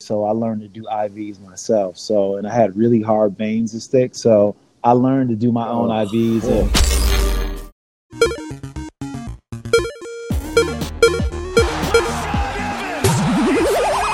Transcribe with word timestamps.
So 0.00 0.24
I 0.24 0.30
learned 0.30 0.60
to 0.60 0.68
do 0.68 0.84
IVs 0.84 1.40
myself. 1.40 1.98
So 1.98 2.36
and 2.36 2.46
I 2.46 2.54
had 2.54 2.76
really 2.76 3.02
hard 3.02 3.36
veins 3.36 3.72
to 3.72 3.80
stick. 3.80 4.14
So 4.14 4.54
I 4.84 4.92
learned 4.92 5.28
to 5.30 5.36
do 5.36 5.50
my 5.50 5.68
own 5.68 5.90
Oh, 5.90 6.06
IVs. 6.06 6.42
cool. 6.42 6.68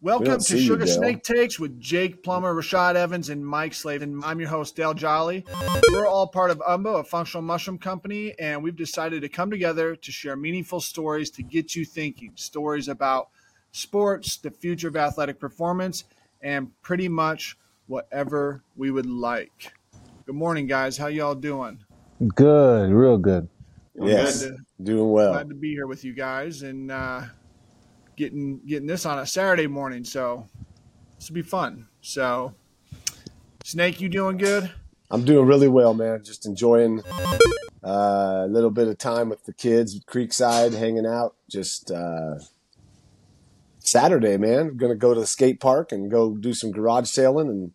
Don't 0.00 0.20
Welcome 0.20 0.40
to 0.40 0.54
Suga 0.54 0.84
Dale. 0.84 0.86
Snake 0.86 1.22
Takes 1.24 1.58
with 1.58 1.80
Jake 1.80 2.22
Plummer, 2.22 2.54
Rashad 2.54 2.94
Evans, 2.94 3.30
and 3.30 3.44
Mike 3.44 3.74
Slavin. 3.74 4.22
I'm 4.22 4.38
your 4.38 4.48
host, 4.48 4.76
Dale 4.76 4.94
Jolly. 4.94 5.44
We're 5.90 6.06
all 6.06 6.28
part 6.28 6.52
of 6.52 6.58
UMBO, 6.60 7.00
a 7.00 7.04
functional 7.04 7.42
mushroom 7.42 7.78
company, 7.78 8.32
and 8.38 8.62
we've 8.62 8.76
decided 8.76 9.22
to 9.22 9.28
come 9.28 9.50
together 9.50 9.96
to 9.96 10.12
share 10.12 10.36
meaningful 10.36 10.80
stories 10.80 11.30
to 11.32 11.42
get 11.42 11.74
you 11.74 11.84
thinking. 11.84 12.30
Stories 12.36 12.86
about 12.86 13.30
sports, 13.72 14.36
the 14.36 14.52
future 14.52 14.86
of 14.86 14.94
athletic 14.96 15.40
performance, 15.40 16.04
and 16.42 16.70
pretty 16.82 17.08
much 17.08 17.58
whatever 17.88 18.62
we 18.76 18.92
would 18.92 19.06
like. 19.06 19.72
Good 20.26 20.36
morning, 20.36 20.68
guys. 20.68 20.96
How 20.96 21.08
y'all 21.08 21.34
doing? 21.34 21.78
good, 22.36 22.92
real 22.92 23.18
good. 23.18 23.48
Yes, 24.00 24.42
Glad 24.44 24.56
to- 24.58 24.84
doing 24.84 25.10
well. 25.10 25.32
Glad 25.32 25.48
to 25.48 25.54
be 25.56 25.70
here 25.72 25.88
with 25.88 26.04
you 26.04 26.12
guys 26.12 26.62
and 26.62 26.92
uh, 26.92 27.22
getting 28.18 28.60
getting 28.66 28.88
this 28.88 29.06
on 29.06 29.20
a 29.20 29.26
Saturday 29.26 29.68
morning. 29.68 30.04
So 30.04 30.46
this 31.16 31.30
will 31.30 31.34
be 31.34 31.42
fun. 31.42 31.86
So 32.02 32.52
Snake, 33.64 34.00
you 34.00 34.08
doing 34.08 34.36
good? 34.36 34.70
I'm 35.10 35.24
doing 35.24 35.46
really 35.46 35.68
well, 35.68 35.94
man. 35.94 36.22
Just 36.22 36.44
enjoying 36.44 37.00
uh, 37.82 38.42
a 38.44 38.48
little 38.48 38.70
bit 38.70 38.88
of 38.88 38.98
time 38.98 39.28
with 39.30 39.44
the 39.44 39.54
kids 39.54 39.98
Creekside, 40.04 40.76
hanging 40.76 41.06
out. 41.06 41.36
Just 41.48 41.90
uh, 41.90 42.34
Saturday, 43.78 44.36
man. 44.36 44.60
I'm 44.60 44.76
Going 44.76 44.92
to 44.92 44.98
go 44.98 45.14
to 45.14 45.20
the 45.20 45.26
skate 45.26 45.60
park 45.60 45.92
and 45.92 46.10
go 46.10 46.36
do 46.36 46.52
some 46.52 46.72
garage 46.72 47.08
sailing 47.08 47.48
and 47.48 47.72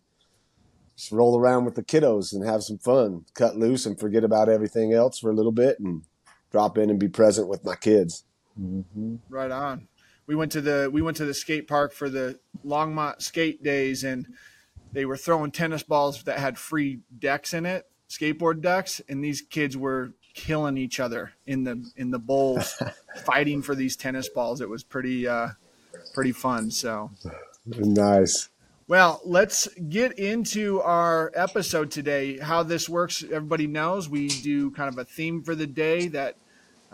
just 0.94 1.10
roll 1.10 1.40
around 1.40 1.64
with 1.64 1.74
the 1.74 1.82
kiddos 1.82 2.32
and 2.32 2.44
have 2.44 2.62
some 2.62 2.78
fun. 2.78 3.24
Cut 3.34 3.56
loose 3.56 3.86
and 3.86 3.98
forget 3.98 4.22
about 4.22 4.48
everything 4.48 4.92
else 4.92 5.18
for 5.18 5.30
a 5.30 5.34
little 5.34 5.52
bit 5.52 5.80
and 5.80 6.02
drop 6.52 6.78
in 6.78 6.90
and 6.90 7.00
be 7.00 7.08
present 7.08 7.48
with 7.48 7.64
my 7.64 7.74
kids. 7.74 8.24
Right 9.28 9.50
on. 9.50 9.88
We 10.26 10.34
went 10.34 10.52
to 10.52 10.60
the 10.60 10.90
we 10.92 11.02
went 11.02 11.16
to 11.18 11.24
the 11.24 11.34
skate 11.34 11.68
park 11.68 11.92
for 11.92 12.08
the 12.08 12.38
Longmont 12.64 13.20
skate 13.22 13.62
days 13.62 14.04
and 14.04 14.26
they 14.92 15.04
were 15.04 15.16
throwing 15.16 15.50
tennis 15.50 15.82
balls 15.82 16.22
that 16.22 16.38
had 16.38 16.56
free 16.56 17.00
decks 17.18 17.52
in 17.52 17.66
it, 17.66 17.86
skateboard 18.08 18.60
decks, 18.60 19.00
and 19.08 19.22
these 19.22 19.42
kids 19.42 19.76
were 19.76 20.12
killing 20.34 20.76
each 20.76 21.00
other 21.00 21.32
in 21.46 21.64
the 21.64 21.84
in 21.96 22.10
the 22.10 22.18
bowls, 22.18 22.80
fighting 23.24 23.60
for 23.60 23.74
these 23.74 23.96
tennis 23.96 24.28
balls. 24.28 24.60
It 24.60 24.68
was 24.68 24.84
pretty 24.84 25.26
uh, 25.26 25.48
pretty 26.14 26.32
fun. 26.32 26.70
So 26.70 27.10
Nice. 27.66 28.50
Well, 28.86 29.22
let's 29.24 29.66
get 29.88 30.18
into 30.18 30.80
our 30.82 31.32
episode 31.34 31.90
today. 31.90 32.38
How 32.38 32.62
this 32.62 32.88
works, 32.88 33.24
everybody 33.24 33.66
knows 33.66 34.10
we 34.10 34.28
do 34.28 34.70
kind 34.72 34.90
of 34.90 34.98
a 34.98 35.04
theme 35.04 35.42
for 35.42 35.54
the 35.54 35.66
day 35.66 36.08
that 36.08 36.36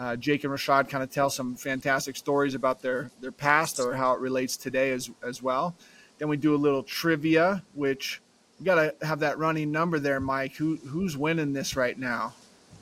uh, 0.00 0.16
Jake 0.16 0.44
and 0.44 0.52
Rashad 0.52 0.88
kind 0.88 1.04
of 1.04 1.10
tell 1.10 1.28
some 1.28 1.54
fantastic 1.54 2.16
stories 2.16 2.54
about 2.54 2.80
their 2.80 3.10
their 3.20 3.30
past 3.32 3.78
or 3.78 3.94
how 3.94 4.14
it 4.14 4.20
relates 4.20 4.56
today 4.56 4.90
as 4.92 5.10
as 5.22 5.42
well. 5.42 5.74
Then 6.18 6.28
we 6.28 6.36
do 6.38 6.54
a 6.54 6.56
little 6.56 6.82
trivia, 6.82 7.62
which 7.74 8.20
we 8.58 8.64
got 8.64 8.76
to 8.76 9.06
have 9.06 9.20
that 9.20 9.38
running 9.38 9.70
number 9.70 9.98
there, 9.98 10.18
Mike. 10.18 10.54
Who 10.56 10.76
who's 10.86 11.16
winning 11.18 11.52
this 11.52 11.76
right 11.76 11.98
now? 11.98 12.32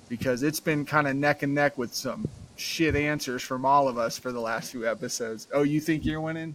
Because 0.08 0.42
it's 0.44 0.60
been 0.60 0.84
kind 0.86 1.08
of 1.08 1.16
neck 1.16 1.42
and 1.42 1.54
neck 1.54 1.76
with 1.76 1.92
some 1.92 2.28
shit 2.56 2.94
answers 2.96 3.42
from 3.42 3.64
all 3.66 3.88
of 3.88 3.98
us 3.98 4.16
for 4.16 4.30
the 4.32 4.40
last 4.40 4.70
few 4.70 4.88
episodes. 4.88 5.48
Oh, 5.52 5.62
you 5.64 5.80
think 5.80 6.04
you're 6.04 6.20
winning? 6.20 6.54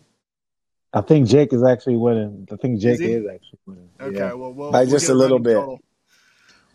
I 0.94 1.02
think 1.02 1.28
Jake 1.28 1.52
is 1.54 1.64
actually 1.64 1.98
winning. 1.98 2.48
I 2.52 2.56
think 2.56 2.80
Jake 2.80 3.00
he? 3.00 3.14
is 3.14 3.26
actually 3.28 3.60
winning. 3.66 3.90
Okay, 4.00 4.18
Yeah. 4.18 4.34
well, 4.34 4.54
we'll 4.54 4.72
By 4.72 4.84
we'll 4.84 4.92
just 4.92 5.10
a 5.10 5.14
little 5.14 5.40
bit. 5.40 5.56
total. 5.56 5.80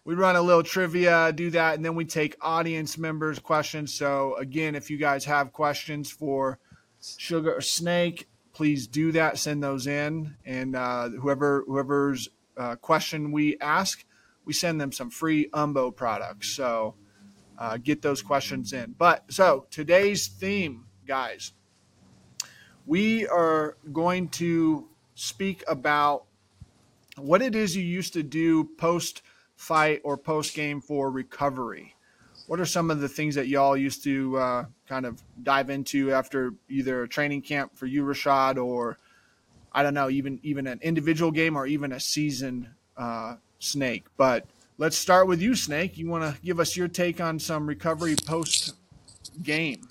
We 0.09 0.15
run 0.15 0.37
a 0.37 0.41
little 0.41 0.63
trivia, 0.63 1.35
do 1.35 1.51
that, 1.51 1.75
and 1.75 1.85
then 1.85 1.95
we 1.95 2.07
take 2.07 2.35
audience 2.41 2.97
members' 2.97 3.39
questions. 3.39 3.93
So 3.93 4.37
again, 4.37 4.75
if 4.75 4.89
you 4.89 4.97
guys 4.97 5.27
have 5.27 5.53
questions 5.53 6.11
for 6.11 6.59
Suga 6.99 7.59
or 7.59 7.61
Snake, 7.61 8.27
please 8.55 8.87
do 8.87 9.13
that. 9.13 9.37
Send 9.37 9.63
those 9.63 9.87
in, 9.87 10.35
and 10.47 10.75
uh, 10.75 11.11
whoever 11.11 11.63
whoever's 11.67 12.31
uh, 12.57 12.77
question 12.77 13.33
we 13.33 13.59
ask, 13.61 14.03
we 14.47 14.55
send 14.55 14.81
them 14.81 14.93
some 14.93 15.11
free 15.11 15.51
Umbo 15.51 15.95
products. 15.95 16.57
So 16.57 16.95
uh, 17.59 17.77
get 17.77 18.01
those 18.01 18.23
questions 18.23 18.73
in. 18.73 18.95
But 18.97 19.31
so 19.31 19.67
today's 19.71 20.27
theme, 20.27 20.87
guys, 21.07 21.53
we 22.87 23.27
are 23.27 23.77
going 23.93 24.31
to 24.31 24.89
speak 25.15 25.63
about 25.69 26.25
what 27.19 27.43
it 27.43 27.55
is 27.55 27.77
you 27.77 27.83
used 27.83 28.15
to 28.15 28.23
do 28.23 28.71
post 28.79 29.21
fight 29.59 30.01
or 30.05 30.17
post 30.17 30.55
game 30.55 30.81
for 30.81 31.11
recovery. 31.11 31.95
What 32.47 32.61
are 32.61 32.65
some 32.65 32.91
of 32.91 33.01
the 33.01 33.09
things 33.09 33.35
that 33.35 33.49
y'all 33.49 33.77
used 33.77 34.05
to 34.05 34.39
uh, 34.39 34.65
kind 34.89 35.05
of 35.05 35.21
dive 35.43 35.69
into 35.69 36.13
after 36.13 36.55
either 36.71 37.03
a 37.03 37.09
training 37.09 37.43
camp 37.43 37.77
for 37.77 37.85
you, 37.85 38.05
Rashad, 38.05 38.57
or 38.57 38.99
I 39.73 39.83
don't 39.83 39.95
know, 39.95 40.09
even 40.09 40.39
even 40.45 40.67
an 40.67 40.79
individual 40.81 41.31
game 41.31 41.57
or 41.57 41.67
even 41.67 41.93
a 41.93 42.01
season 42.01 42.69
uh, 42.97 43.35
snake? 43.59 44.07
But 44.17 44.47
let's 44.79 44.97
start 44.97 45.27
with 45.27 45.43
you, 45.43 45.55
Snake. 45.57 45.99
You 45.99 46.09
want 46.09 46.23
to 46.23 46.41
give 46.41 46.61
us 46.61 46.77
your 46.77 46.89
take 46.89 47.21
on 47.21 47.39
some 47.39 47.67
recovery 47.67 48.15
post 48.25 48.77
game? 49.43 49.89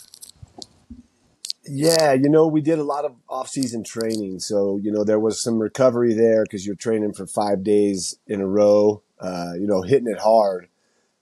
Yeah, 1.70 2.14
you 2.14 2.30
know, 2.30 2.48
we 2.48 2.62
did 2.62 2.80
a 2.80 2.84
lot 2.84 3.04
of 3.04 3.16
off-season 3.28 3.84
training, 3.84 4.40
so 4.40 4.78
you 4.78 4.92
know 4.92 5.04
there 5.04 5.20
was 5.20 5.44
some 5.44 5.60
recovery 5.60 6.14
there 6.14 6.44
because 6.44 6.66
you're 6.66 6.76
training 6.76 7.14
for 7.14 7.28
five 7.28 7.64
days 7.64 8.18
in 8.26 8.40
a 8.40 8.48
row. 8.48 9.04
Uh, 9.20 9.54
you 9.60 9.66
know, 9.66 9.82
hitting 9.82 10.08
it 10.08 10.20
hard, 10.20 10.70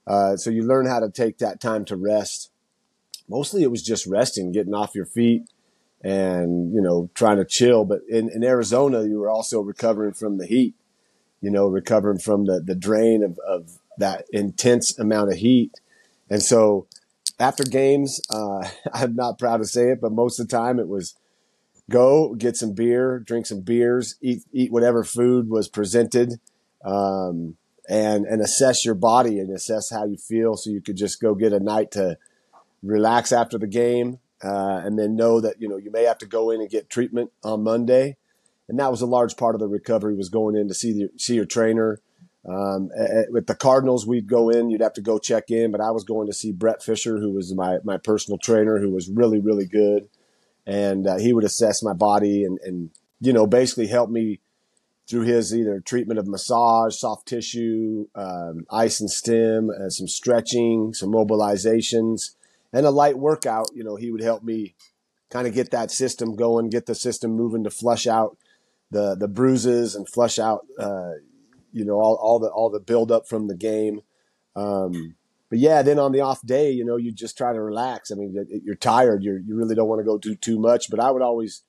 uh, 0.06 0.36
so 0.36 0.50
you 0.50 0.62
learn 0.62 0.86
how 0.86 1.00
to 1.00 1.10
take 1.10 1.38
that 1.38 1.60
time 1.60 1.84
to 1.84 1.96
rest. 1.96 2.50
Mostly, 3.28 3.62
it 3.62 3.70
was 3.70 3.82
just 3.82 4.06
resting, 4.06 4.52
getting 4.52 4.74
off 4.74 4.94
your 4.94 5.06
feet, 5.06 5.44
and 6.02 6.72
you 6.74 6.80
know, 6.80 7.10
trying 7.14 7.38
to 7.38 7.44
chill. 7.44 7.84
But 7.84 8.00
in, 8.08 8.30
in 8.30 8.44
Arizona, 8.44 9.04
you 9.04 9.18
were 9.18 9.30
also 9.30 9.60
recovering 9.60 10.12
from 10.12 10.38
the 10.38 10.46
heat. 10.46 10.74
You 11.40 11.50
know, 11.50 11.66
recovering 11.66 12.18
from 12.18 12.46
the 12.46 12.60
the 12.60 12.74
drain 12.74 13.22
of, 13.22 13.38
of 13.46 13.78
that 13.98 14.26
intense 14.32 14.98
amount 14.98 15.32
of 15.32 15.38
heat, 15.38 15.72
and 16.28 16.42
so 16.42 16.86
after 17.38 17.64
games, 17.64 18.20
uh, 18.30 18.68
I'm 18.92 19.14
not 19.14 19.38
proud 19.38 19.58
to 19.58 19.64
say 19.64 19.90
it, 19.90 20.00
but 20.00 20.12
most 20.12 20.38
of 20.38 20.48
the 20.48 20.56
time 20.56 20.78
it 20.78 20.88
was 20.88 21.14
go 21.90 22.34
get 22.34 22.56
some 22.56 22.72
beer, 22.72 23.18
drink 23.18 23.46
some 23.46 23.60
beers, 23.60 24.16
eat 24.20 24.42
eat 24.52 24.72
whatever 24.72 25.04
food 25.04 25.48
was 25.48 25.68
presented, 25.68 26.40
um, 26.84 27.56
and 27.88 28.24
and 28.26 28.40
assess 28.40 28.84
your 28.84 28.94
body 28.94 29.38
and 29.38 29.50
assess 29.50 29.90
how 29.90 30.04
you 30.04 30.16
feel, 30.16 30.56
so 30.56 30.70
you 30.70 30.80
could 30.80 30.96
just 30.96 31.20
go 31.20 31.34
get 31.34 31.52
a 31.52 31.60
night 31.60 31.90
to 31.92 32.18
relax 32.82 33.32
after 33.32 33.58
the 33.58 33.66
game, 33.66 34.18
uh, 34.42 34.80
and 34.84 34.98
then 34.98 35.16
know 35.16 35.40
that 35.40 35.60
you 35.60 35.68
know 35.68 35.76
you 35.76 35.90
may 35.90 36.04
have 36.04 36.18
to 36.18 36.26
go 36.26 36.50
in 36.50 36.60
and 36.60 36.70
get 36.70 36.90
treatment 36.90 37.30
on 37.42 37.62
Monday, 37.62 38.16
and 38.68 38.78
that 38.78 38.90
was 38.90 39.00
a 39.00 39.06
large 39.06 39.36
part 39.36 39.54
of 39.54 39.60
the 39.60 39.68
recovery 39.68 40.14
was 40.14 40.28
going 40.28 40.56
in 40.56 40.68
to 40.68 40.74
see 40.74 40.92
the, 40.92 41.08
see 41.18 41.34
your 41.34 41.46
trainer. 41.46 42.00
Um, 42.48 42.90
a- 42.96 43.22
a- 43.22 43.32
with 43.32 43.48
the 43.48 43.56
Cardinals, 43.56 44.06
we'd 44.06 44.28
go 44.28 44.50
in, 44.50 44.70
you'd 44.70 44.80
have 44.80 44.92
to 44.92 45.00
go 45.00 45.18
check 45.18 45.50
in, 45.50 45.72
but 45.72 45.80
I 45.80 45.90
was 45.90 46.04
going 46.04 46.28
to 46.28 46.32
see 46.32 46.52
Brett 46.52 46.80
Fisher, 46.80 47.18
who 47.18 47.32
was 47.32 47.52
my, 47.52 47.78
my 47.82 47.96
personal 47.96 48.38
trainer, 48.38 48.78
who 48.78 48.90
was 48.90 49.08
really, 49.08 49.40
really 49.40 49.66
good. 49.66 50.08
And 50.64 51.08
uh, 51.08 51.16
he 51.18 51.32
would 51.32 51.42
assess 51.42 51.82
my 51.82 51.92
body 51.92 52.44
and, 52.44 52.60
and, 52.60 52.90
you 53.20 53.32
know, 53.32 53.48
basically 53.48 53.88
help 53.88 54.10
me 54.10 54.38
through 55.08 55.22
his 55.22 55.54
either 55.54 55.80
treatment 55.80 56.18
of 56.18 56.26
massage, 56.26 56.96
soft 56.96 57.28
tissue, 57.28 58.06
um, 58.14 58.66
ice 58.70 59.00
and 59.00 59.10
stem, 59.10 59.70
uh, 59.70 59.88
some 59.88 60.08
stretching, 60.08 60.92
some 60.94 61.12
mobilizations, 61.12 62.34
and 62.72 62.84
a 62.84 62.90
light 62.90 63.18
workout. 63.18 63.68
You 63.74 63.84
know, 63.84 63.96
he 63.96 64.10
would 64.10 64.22
help 64.22 64.42
me 64.42 64.74
kind 65.30 65.46
of 65.46 65.54
get 65.54 65.70
that 65.70 65.90
system 65.90 66.34
going, 66.34 66.70
get 66.70 66.86
the 66.86 66.94
system 66.94 67.32
moving 67.32 67.64
to 67.64 67.70
flush 67.70 68.06
out 68.06 68.36
the, 68.90 69.14
the 69.14 69.28
bruises 69.28 69.94
and 69.94 70.08
flush 70.08 70.38
out, 70.38 70.66
uh, 70.78 71.12
you 71.76 71.84
know 71.84 72.00
all, 72.00 72.14
all 72.14 72.38
the 72.38 72.48
all 72.48 72.70
the 72.70 72.80
build 72.80 73.12
up 73.12 73.28
from 73.28 73.48
the 73.48 73.54
game 73.54 74.00
um, 74.56 75.14
but 75.50 75.58
yeah 75.58 75.82
then 75.82 75.98
on 75.98 76.10
the 76.10 76.20
off 76.20 76.40
day 76.44 76.70
you 76.70 76.84
know 76.84 76.96
you 76.96 77.12
just 77.12 77.36
try 77.36 77.52
to 77.52 77.60
relax 77.60 78.10
i 78.10 78.14
mean 78.14 78.34
you're 78.64 78.74
tired 78.74 79.22
you're, 79.22 79.38
you 79.38 79.54
really 79.54 79.74
don't 79.74 79.88
want 79.88 80.00
to 80.00 80.04
go 80.04 80.16
do 80.16 80.34
too 80.34 80.58
much 80.58 80.90
but 80.90 80.98
i 80.98 81.10
would 81.10 81.22
always 81.22 81.62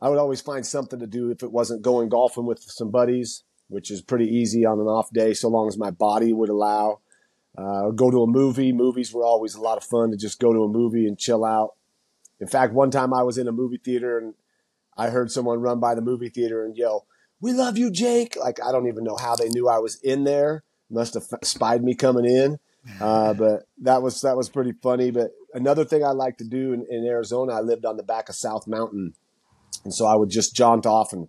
i 0.00 0.08
would 0.08 0.18
always 0.18 0.40
find 0.40 0.66
something 0.66 0.98
to 0.98 1.06
do 1.06 1.30
if 1.30 1.42
it 1.42 1.52
wasn't 1.52 1.82
going 1.82 2.08
golfing 2.08 2.46
with 2.46 2.60
some 2.60 2.90
buddies 2.90 3.44
which 3.68 3.90
is 3.90 4.02
pretty 4.02 4.26
easy 4.26 4.64
on 4.64 4.78
an 4.78 4.86
off 4.86 5.10
day 5.12 5.34
so 5.34 5.48
long 5.48 5.68
as 5.68 5.78
my 5.78 5.90
body 5.90 6.32
would 6.32 6.48
allow 6.48 7.00
uh, 7.56 7.82
or 7.84 7.92
go 7.92 8.10
to 8.10 8.22
a 8.22 8.26
movie 8.26 8.72
movies 8.72 9.12
were 9.12 9.24
always 9.24 9.54
a 9.54 9.60
lot 9.60 9.78
of 9.78 9.84
fun 9.84 10.10
to 10.10 10.16
just 10.16 10.40
go 10.40 10.52
to 10.52 10.64
a 10.64 10.68
movie 10.68 11.06
and 11.06 11.18
chill 11.18 11.44
out 11.44 11.74
in 12.40 12.46
fact 12.46 12.72
one 12.72 12.90
time 12.90 13.14
i 13.14 13.22
was 13.22 13.38
in 13.38 13.48
a 13.48 13.52
movie 13.52 13.80
theater 13.82 14.18
and 14.18 14.34
i 14.96 15.08
heard 15.08 15.30
someone 15.30 15.60
run 15.60 15.80
by 15.80 15.94
the 15.94 16.02
movie 16.02 16.28
theater 16.28 16.64
and 16.64 16.76
yell 16.76 17.06
"We 17.40 17.52
love 17.52 17.76
you, 17.76 17.90
Jake." 17.90 18.36
Like 18.36 18.58
I 18.64 18.72
don't 18.72 18.88
even 18.88 19.04
know 19.04 19.16
how 19.16 19.36
they 19.36 19.50
knew 19.50 19.68
I 19.68 19.78
was 19.78 20.00
in 20.00 20.24
there. 20.24 20.64
Must 20.90 21.12
have 21.12 21.24
spied 21.42 21.84
me 21.84 21.94
coming 21.94 22.24
in. 22.24 22.58
Uh, 23.00 23.34
but 23.42 23.64
that 23.82 24.02
was 24.02 24.22
that 24.22 24.36
was 24.36 24.48
pretty 24.48 24.72
funny. 24.72 25.10
But 25.10 25.32
another 25.52 25.84
thing 25.84 26.02
I 26.02 26.12
like 26.12 26.38
to 26.38 26.44
do 26.44 26.72
in, 26.72 26.86
in 26.88 27.04
Arizona, 27.04 27.52
I 27.52 27.60
lived 27.60 27.84
on 27.84 27.98
the 27.98 28.02
back 28.02 28.30
of 28.30 28.34
South 28.34 28.66
Mountain, 28.66 29.14
and 29.84 29.94
so 29.94 30.06
I 30.06 30.14
would 30.14 30.30
just 30.30 30.54
jaunt 30.54 30.86
off 30.86 31.12
and 31.12 31.28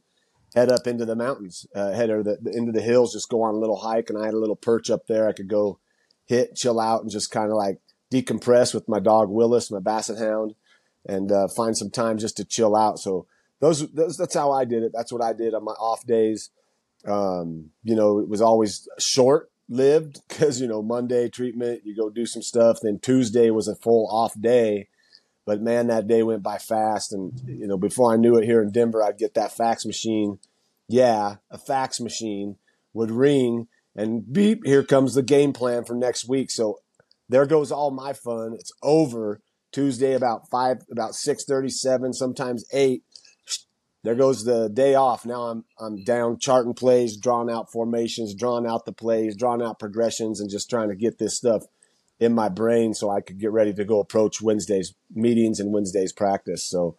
head 0.56 0.72
up 0.72 0.88
into 0.88 1.06
the 1.06 1.16
mountains, 1.16 1.66
uh, 1.76 1.92
head 1.92 2.10
or 2.10 2.24
the, 2.24 2.38
into 2.54 2.72
the 2.72 2.82
hills, 2.82 3.14
just 3.14 3.30
go 3.30 3.44
on 3.44 3.56
a 3.56 3.60
little 3.60 3.78
hike. 3.78 4.10
And 4.10 4.18
I 4.18 4.26
had 4.26 4.34
a 4.34 4.40
little 4.40 4.56
perch 4.56 4.90
up 4.90 5.08
there. 5.08 5.28
I 5.28 5.34
could 5.34 5.50
go 5.50 5.80
hit, 6.26 6.56
chill 6.56 6.80
out, 6.80 7.02
and 7.02 7.12
just 7.12 7.32
kind 7.32 7.52
of 7.52 7.58
like 7.58 7.80
decompress 8.12 8.74
with 8.74 8.88
my 8.88 9.00
dog 9.00 9.30
Willis, 9.30 9.70
my 9.70 9.80
Basset 9.80 10.18
Hound, 10.18 10.56
and 11.08 11.32
uh, 11.32 11.48
find 11.50 11.78
some 11.78 11.92
time 11.92 12.18
just 12.18 12.38
to 12.38 12.46
chill 12.46 12.76
out. 12.76 13.00
So 13.00 13.28
those, 13.60 13.92
those, 13.92 14.18
that's 14.18 14.34
how 14.34 14.52
I 14.52 14.66
did 14.66 14.84
it. 14.84 14.92
That's 14.94 15.12
what 15.12 15.24
I 15.24 15.34
did 15.34 15.54
on 15.54 15.64
my 15.66 15.74
off 15.74 16.06
days. 16.06 16.50
Um, 17.06 17.72
you 17.84 17.96
know, 17.96 18.20
it 18.20 18.30
was 18.30 18.42
always 18.42 18.88
short 18.98 19.52
lived 19.68 20.22
because 20.28 20.62
you 20.62 20.68
know 20.68 20.82
Monday 20.82 21.30
treatment, 21.30 21.82
you 21.84 21.96
go 21.96 22.10
do 22.10 22.26
some 22.26 22.42
stuff. 22.42 22.80
Then 22.82 23.00
Tuesday 23.00 23.50
was 23.50 23.68
a 23.68 23.76
full 23.76 24.08
off 24.10 24.40
day, 24.40 24.88
but 25.46 25.62
man, 25.62 25.88
that 25.88 26.08
day 26.08 26.24
went 26.24 26.44
by 26.44 26.58
fast. 26.58 27.14
And 27.14 27.40
you 27.48 27.68
know, 27.68 27.78
before 27.78 28.14
I 28.14 28.18
knew 28.18 28.36
it, 28.38 28.46
here 28.46 28.62
in 28.62 28.72
Denver, 28.72 29.04
I'd 29.04 29.18
get 29.18 29.34
that 29.36 29.56
fax 29.56 29.86
machine. 29.86 30.40
Yeah, 30.88 31.36
a 31.50 31.58
fax 31.58 32.00
machine 32.00 32.58
would 32.94 33.12
ring 33.12 33.68
and 33.96 34.32
beep. 34.32 34.66
Here 34.66 34.84
comes 34.84 35.14
the 35.14 35.24
game 35.24 35.54
plan 35.54 35.86
for 35.86 35.96
next 35.96 36.28
week. 36.28 36.52
So 36.52 36.80
there 37.30 37.46
goes 37.46 37.72
all 37.72 37.92
my 37.92 38.14
fun. 38.14 38.56
It's 38.60 38.72
over 38.84 39.42
Tuesday 39.72 40.14
about 40.14 40.50
five, 40.50 40.78
about 40.92 41.16
six 41.16 41.44
thirty-seven, 41.46 42.14
sometimes 42.14 42.66
eight. 42.72 43.04
There 44.04 44.16
goes 44.16 44.44
the 44.44 44.70
day 44.70 44.94
off. 44.94 45.26
Now 45.26 45.44
I'm 45.44 45.66
I'm 45.80 46.04
down 46.04 46.38
charting 46.40 46.76
plays, 46.76 47.18
drawing 47.18 47.50
out 47.50 47.72
formations, 47.72 48.36
drawing 48.36 48.68
out 48.68 48.86
the 48.86 48.94
plays, 48.94 49.36
drawing 49.36 49.64
out 49.64 49.80
progressions, 49.80 50.40
and 50.40 50.50
just 50.50 50.70
trying 50.70 50.90
to 50.90 50.96
get 50.96 51.18
this 51.18 51.36
stuff 51.36 51.64
in 52.20 52.34
my 52.34 52.50
brain 52.50 52.94
so 52.94 53.10
I 53.10 53.22
could 53.22 53.40
get 53.40 53.52
ready 53.52 53.74
to 53.74 53.86
go 53.86 54.00
approach 54.00 54.42
Wednesday's 54.42 54.94
meetings 55.14 55.60
and 55.60 55.74
Wednesday's 55.74 56.14
practice. 56.14 56.64
So 56.64 56.98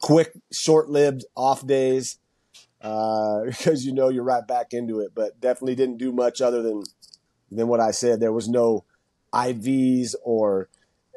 quick, 0.00 0.32
short-lived 0.52 1.24
off 1.34 1.66
days 1.66 2.18
uh, 2.80 3.44
because 3.46 3.84
you 3.84 3.92
know 3.92 4.08
you're 4.08 4.24
right 4.24 4.46
back 4.46 4.72
into 4.72 5.00
it. 5.00 5.12
But 5.14 5.40
definitely 5.40 5.74
didn't 5.74 5.98
do 5.98 6.12
much 6.12 6.40
other 6.40 6.62
than 6.62 6.84
than 7.50 7.68
what 7.68 7.80
I 7.80 7.90
said. 7.90 8.20
There 8.20 8.32
was 8.32 8.48
no 8.48 8.84
IVs 9.32 10.14
or 10.22 10.68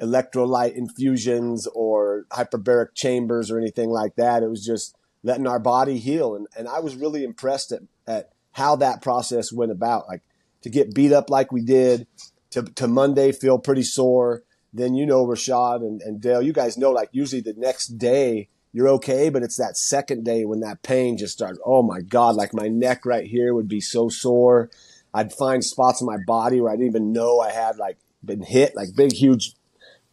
electrolyte 0.02 0.74
infusions 0.74 1.68
or 1.68 2.26
hyperbaric 2.32 2.96
chambers 2.96 3.52
or 3.52 3.60
anything 3.60 3.90
like 3.90 4.16
that. 4.16 4.44
It 4.44 4.50
was 4.50 4.66
just 4.66 4.96
letting 5.24 5.46
our 5.46 5.60
body 5.60 6.00
heal. 6.00 6.36
And, 6.36 6.48
and 6.58 6.68
I 6.68 6.80
was 6.80 6.96
really 6.96 7.24
impressed 7.24 7.72
at, 7.72 7.82
at 8.08 8.32
how 8.54 8.76
that 8.78 9.02
process 9.02 9.52
went 9.52 9.72
about. 9.72 10.08
Like 10.08 10.22
to 10.64 10.70
get 10.70 10.96
beat 10.96 11.14
up 11.14 11.30
like 11.30 11.52
we 11.52 11.62
did, 11.62 12.08
to, 12.52 12.64
to 12.64 12.88
Monday 12.88 13.32
feel 13.32 13.58
pretty 13.58 13.84
sore. 13.84 14.44
Then, 14.74 14.96
you 14.96 15.06
know, 15.06 15.26
Rashad 15.26 15.78
and, 15.78 16.02
and 16.02 16.22
Dale, 16.22 16.42
you 16.42 16.54
guys 16.54 16.78
know, 16.78 16.92
like 16.92 17.10
usually 17.12 17.42
the 17.42 17.56
next 17.58 17.98
day 17.98 18.48
you're 18.74 18.88
okay, 18.88 19.30
but 19.30 19.44
it's 19.44 19.58
that 19.58 19.76
second 19.78 20.24
day 20.24 20.46
when 20.46 20.62
that 20.62 20.82
pain 20.82 21.18
just 21.18 21.34
starts. 21.34 21.60
Oh 21.66 21.84
my 21.84 22.02
God, 22.02 22.36
like 22.36 22.54
my 22.54 22.70
neck 22.70 23.06
right 23.06 23.26
here 23.26 23.54
would 23.54 23.68
be 23.68 23.82
so 23.82 24.08
sore. 24.08 24.70
I'd 25.14 25.34
find 25.34 25.64
spots 25.64 26.00
in 26.00 26.08
my 26.08 26.18
body 26.26 26.62
where 26.62 26.72
I 26.72 26.76
didn't 26.76 26.88
even 26.88 27.12
know 27.12 27.40
I 27.40 27.52
had 27.52 27.78
like 27.78 27.98
been 28.24 28.44
hit, 28.44 28.76
like 28.76 28.96
big, 28.96 29.12
huge 29.12 29.56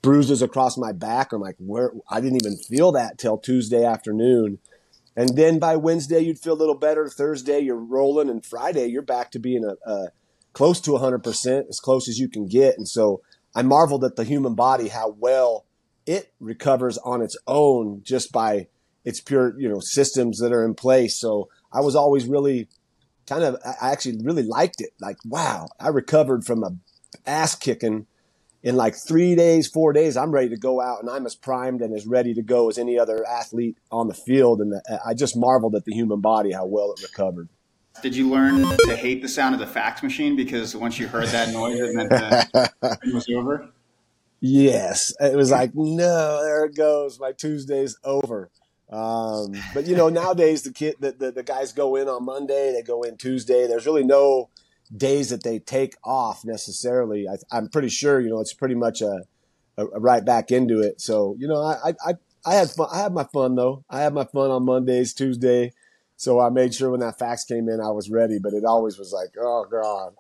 bruises 0.03 0.43
across 0.43 0.77
my 0.77 0.93
back. 0.93 1.33
I'm 1.33 1.41
like, 1.41 1.57
where 1.59 1.93
I 2.11 2.21
didn't 2.21 2.45
even 2.45 2.57
feel 2.57 2.93
that 2.93 3.19
till 3.19 3.39
Tuesday 3.39 3.85
afternoon. 3.85 4.59
And 5.17 5.37
then 5.37 5.59
by 5.59 5.77
Wednesday, 5.77 6.21
you'd 6.21 6.39
feel 6.39 6.55
a 6.55 6.55
little 6.55 6.77
better. 6.77 7.09
Thursday, 7.09 7.61
you're 7.61 7.77
rolling. 7.77 8.29
And 8.29 8.45
Friday, 8.45 8.87
you're 8.87 9.03
back 9.03 9.31
to 9.33 9.39
being 9.39 9.65
a, 9.65 9.91
a 9.91 10.09
close 10.59 10.81
to 10.81 10.91
100%, 10.91 11.69
as 11.69 11.79
close 11.79 12.09
as 12.09 12.19
you 12.19 12.29
can 12.29 12.45
get. 12.45 12.77
And 12.77 12.89
so 12.89 13.23
I 13.55 13.63
marveled 13.63 14.03
at 14.03 14.17
the 14.17 14.25
human 14.25 14.57
body, 14.57 14.89
how 14.89 15.11
well 15.11 15.67
it 16.05 16.33
recovers 16.41 16.99
on 16.99 17.23
its 17.23 17.37
own 17.47 18.01
just 18.03 18.33
by 18.33 18.67
its 19.05 19.21
pure, 19.21 19.55
you 19.57 19.69
know, 19.69 19.79
systems 19.79 20.41
that 20.41 20.53
are 20.53 20.65
in 20.65 20.75
place. 20.75 21.15
So 21.15 21.49
I 21.73 21.81
was 21.81 21.95
always 21.95 22.27
really 22.27 22.67
kind 23.29 23.45
of, 23.45 23.57
I 23.81 23.93
actually 23.93 24.19
really 24.25 24.43
liked 24.43 24.81
it. 24.81 24.91
Like, 25.01 25.19
wow, 25.25 25.69
I 25.79 25.91
recovered 25.91 26.45
from 26.45 26.65
a 26.65 26.71
ass 27.25 27.55
kicking 27.55 28.09
in 28.65 28.75
like 28.75 28.97
three 28.97 29.37
days, 29.37 29.69
four 29.69 29.93
days, 29.93 30.17
I'm 30.17 30.33
ready 30.33 30.49
to 30.49 30.57
go 30.57 30.81
out 30.81 31.03
and 31.03 31.09
I'm 31.09 31.25
as 31.25 31.37
primed 31.37 31.83
and 31.83 31.95
as 31.95 32.05
ready 32.05 32.35
to 32.35 32.43
go 32.43 32.69
as 32.69 32.79
any 32.79 32.99
other 32.99 33.25
athlete 33.25 33.79
on 33.93 34.09
the 34.09 34.15
field. 34.15 34.61
And 34.61 34.75
uh, 34.75 34.99
I 35.07 35.15
just 35.15 35.37
marveled 35.37 35.77
at 35.77 35.85
the 35.85 35.95
human 35.95 36.21
body, 36.21 36.51
how 36.51 36.67
well 36.67 36.93
it 36.93 37.01
recovered. 37.01 37.49
Did 38.03 38.15
you 38.15 38.29
learn 38.31 38.63
to 38.87 38.97
hate 38.97 39.23
the 39.23 39.29
sound 39.29 39.55
of 39.55 39.61
the 39.61 39.67
fax 39.67 40.03
machine 40.03 40.37
because 40.37 40.75
once 40.77 40.99
you 40.99 41.09
heard 41.09 41.29
that 41.29 41.53
noise, 41.53 41.81
it 41.81 41.95
meant 41.95 42.11
that 42.11 42.73
it 43.03 43.15
was 43.15 43.29
over? 43.29 43.69
Yes. 44.41 45.13
It 45.21 45.37
was 45.37 45.51
like, 45.51 45.73
no, 45.75 46.43
there 46.43 46.65
it 46.65 46.77
goes. 46.77 47.19
My 47.19 47.33
Tuesday's 47.33 47.97
over. 48.05 48.51
Um, 48.91 49.55
but 49.75 49.87
you 49.87 49.97
know, 49.97 50.09
nowadays 50.09 50.63
the 50.63 50.73
kid, 50.73 50.97
the, 51.01 51.13
the, 51.13 51.31
the 51.31 51.43
guys 51.43 51.73
go 51.73 51.97
in 51.97 52.09
on 52.09 52.25
Monday, 52.25 52.73
they 52.73 52.83
go 52.83 53.03
in 53.03 53.17
Tuesday. 53.17 53.67
There's 53.67 53.85
really 53.85 54.05
no, 54.05 54.49
days 54.97 55.31
that 55.31 55.43
they 55.43 55.59
take 55.59 55.97
off 56.05 56.45
necessarily. 56.45 57.27
I, 57.29 57.57
am 57.57 57.69
pretty 57.69 57.89
sure, 57.89 58.21
you 58.21 58.31
know, 58.31 58.41
it's 58.41 58.55
pretty 58.55 58.75
much 58.75 59.01
a, 59.01 59.23
a, 59.77 59.87
a, 59.87 60.01
right 60.01 60.25
back 60.25 60.51
into 60.51 60.81
it. 60.81 61.01
So, 61.01 61.37
you 61.39 61.47
know, 61.47 61.63
I, 61.63 61.93
I, 62.05 62.15
I 62.47 62.55
had 62.55 62.71
fun. 62.71 62.89
I 62.93 62.99
had 62.99 63.13
my 63.13 63.25
fun 63.25 63.55
though. 63.55 63.85
I 63.91 64.01
had 64.01 64.15
my 64.15 64.25
fun 64.25 64.51
on 64.51 64.65
Mondays, 64.65 65.13
Tuesday. 65.13 65.73
So 66.19 66.41
I 66.41 66.51
made 66.51 66.75
sure 66.75 66.91
when 66.91 67.01
that 67.01 67.17
fax 67.17 67.45
came 67.45 67.69
in, 67.69 67.81
I 67.81 67.91
was 67.91 68.11
ready, 68.11 68.41
but 68.41 68.53
it 68.53 68.65
always 68.65 68.99
was 68.99 69.13
like, 69.13 69.29
oh 69.41 69.65
God, 69.71 70.15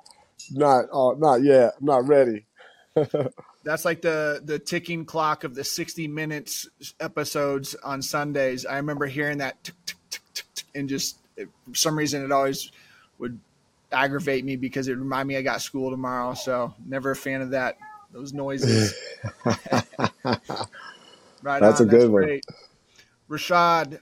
not, 0.52 0.84
oh, 0.92 1.12
not 1.18 1.42
yet. 1.42 1.74
I'm 1.80 1.86
not 1.86 2.06
ready. 2.06 2.46
That's 3.64 3.84
like 3.84 4.00
the 4.00 4.40
the 4.42 4.60
ticking 4.60 5.04
clock 5.04 5.42
of 5.42 5.56
the 5.56 5.64
60 5.64 6.06
minutes 6.06 6.68
episodes 7.00 7.74
on 7.82 8.00
Sundays. 8.00 8.64
I 8.64 8.76
remember 8.76 9.06
hearing 9.06 9.38
that 9.38 9.62
tick, 9.64 9.74
tick, 9.84 9.96
tick, 10.08 10.22
tick, 10.32 10.44
tick, 10.54 10.66
and 10.74 10.88
just 10.88 11.18
for 11.36 11.74
some 11.74 11.98
reason 11.98 12.24
it 12.24 12.30
always 12.30 12.70
would 13.18 13.38
aggravate 13.90 14.44
me 14.44 14.54
because 14.54 14.86
it 14.86 14.96
remind 14.96 15.26
me 15.26 15.36
I 15.36 15.42
got 15.42 15.60
school 15.62 15.90
tomorrow. 15.90 16.34
So 16.34 16.74
never 16.86 17.10
a 17.10 17.16
fan 17.16 17.42
of 17.42 17.50
that. 17.50 17.76
Those 18.12 18.32
noises. 18.32 18.94
right. 19.44 20.38
That's 21.42 21.80
on. 21.80 21.88
a 21.88 21.90
good 21.90 22.02
That's 22.02 22.08
one. 22.08 22.40
Rashad, 23.28 24.00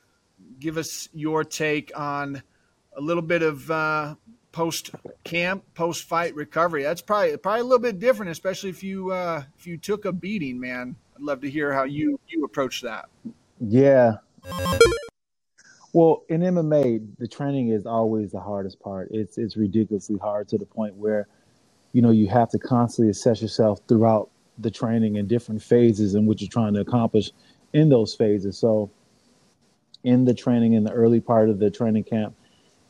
give 0.58 0.78
us 0.78 1.08
your 1.12 1.44
take 1.44 1.92
on 1.98 2.42
a 2.96 3.00
little 3.00 3.22
bit 3.22 3.42
of 3.42 3.70
uh, 3.70 4.14
post 4.52 4.90
camp, 5.24 5.64
post 5.74 6.04
fight 6.04 6.34
recovery. 6.34 6.82
That's 6.82 7.02
probably 7.02 7.36
probably 7.36 7.60
a 7.60 7.64
little 7.64 7.78
bit 7.78 7.98
different, 7.98 8.32
especially 8.32 8.70
if 8.70 8.82
you 8.82 9.12
uh, 9.12 9.42
if 9.58 9.66
you 9.66 9.76
took 9.76 10.04
a 10.04 10.12
beating, 10.12 10.58
man. 10.58 10.96
I'd 11.16 11.22
love 11.22 11.40
to 11.42 11.50
hear 11.50 11.72
how 11.72 11.84
you 11.84 12.18
you 12.28 12.44
approach 12.44 12.82
that. 12.82 13.08
Yeah, 13.60 14.16
well, 15.96 16.24
in 16.28 16.42
MMA, 16.42 17.16
the 17.18 17.26
training 17.26 17.70
is 17.70 17.86
always 17.86 18.30
the 18.30 18.38
hardest 18.38 18.78
part. 18.80 19.08
It's 19.10 19.38
it's 19.38 19.56
ridiculously 19.56 20.18
hard 20.18 20.46
to 20.48 20.58
the 20.58 20.66
point 20.66 20.94
where, 20.94 21.26
you 21.92 22.02
know, 22.02 22.10
you 22.10 22.28
have 22.28 22.50
to 22.50 22.58
constantly 22.58 23.10
assess 23.10 23.40
yourself 23.40 23.80
throughout 23.88 24.28
the 24.58 24.70
training 24.70 25.16
in 25.16 25.26
different 25.26 25.62
phases 25.62 26.14
in 26.14 26.26
which 26.26 26.42
you're 26.42 26.50
trying 26.50 26.74
to 26.74 26.80
accomplish 26.80 27.30
in 27.72 27.88
those 27.88 28.14
phases. 28.14 28.58
So, 28.58 28.90
in 30.04 30.24
the 30.24 30.34
training, 30.34 30.74
in 30.74 30.84
the 30.84 30.92
early 30.92 31.20
part 31.20 31.48
of 31.48 31.58
the 31.58 31.70
training 31.70 32.04
camp, 32.04 32.34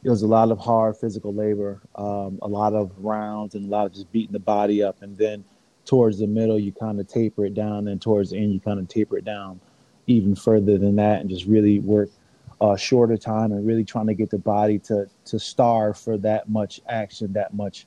it 0.04 0.10
was 0.10 0.22
a 0.22 0.26
lot 0.26 0.50
of 0.50 0.58
hard 0.58 0.96
physical 0.96 1.34
labor, 1.34 1.80
um, 1.96 2.38
a 2.42 2.48
lot 2.48 2.74
of 2.74 2.92
rounds, 2.98 3.54
and 3.54 3.66
a 3.66 3.68
lot 3.68 3.86
of 3.86 3.92
just 3.92 4.10
beating 4.12 4.32
the 4.32 4.38
body 4.38 4.82
up. 4.82 5.02
And 5.02 5.16
then 5.16 5.44
towards 5.84 6.18
the 6.18 6.26
middle, 6.26 6.58
you 6.58 6.72
kind 6.72 7.00
of 7.00 7.08
taper 7.08 7.46
it 7.46 7.54
down, 7.54 7.88
and 7.88 8.00
towards 8.00 8.30
the 8.30 8.38
end, 8.38 8.52
you 8.52 8.60
kind 8.60 8.78
of 8.78 8.88
taper 8.88 9.18
it 9.18 9.24
down 9.24 9.60
even 10.06 10.36
further 10.36 10.78
than 10.78 10.96
that, 10.96 11.20
and 11.20 11.30
just 11.30 11.46
really 11.46 11.80
work 11.80 12.10
uh, 12.60 12.76
shorter 12.76 13.16
time 13.16 13.52
and 13.52 13.66
really 13.66 13.84
trying 13.84 14.06
to 14.06 14.14
get 14.14 14.30
the 14.30 14.38
body 14.38 14.78
to 14.78 15.08
to 15.24 15.38
starve 15.38 15.98
for 15.98 16.16
that 16.18 16.48
much 16.48 16.80
action, 16.88 17.32
that 17.32 17.54
much 17.54 17.86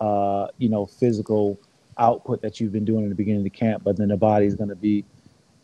uh, 0.00 0.48
you 0.58 0.68
know 0.68 0.86
physical 0.86 1.58
output 1.98 2.42
that 2.42 2.58
you've 2.58 2.72
been 2.72 2.84
doing 2.84 3.04
in 3.04 3.08
the 3.08 3.14
beginning 3.14 3.40
of 3.40 3.44
the 3.44 3.50
camp. 3.50 3.84
But 3.84 3.96
then 3.96 4.08
the 4.08 4.16
body 4.16 4.46
is 4.46 4.54
going 4.54 4.70
to 4.70 4.76
be 4.76 5.04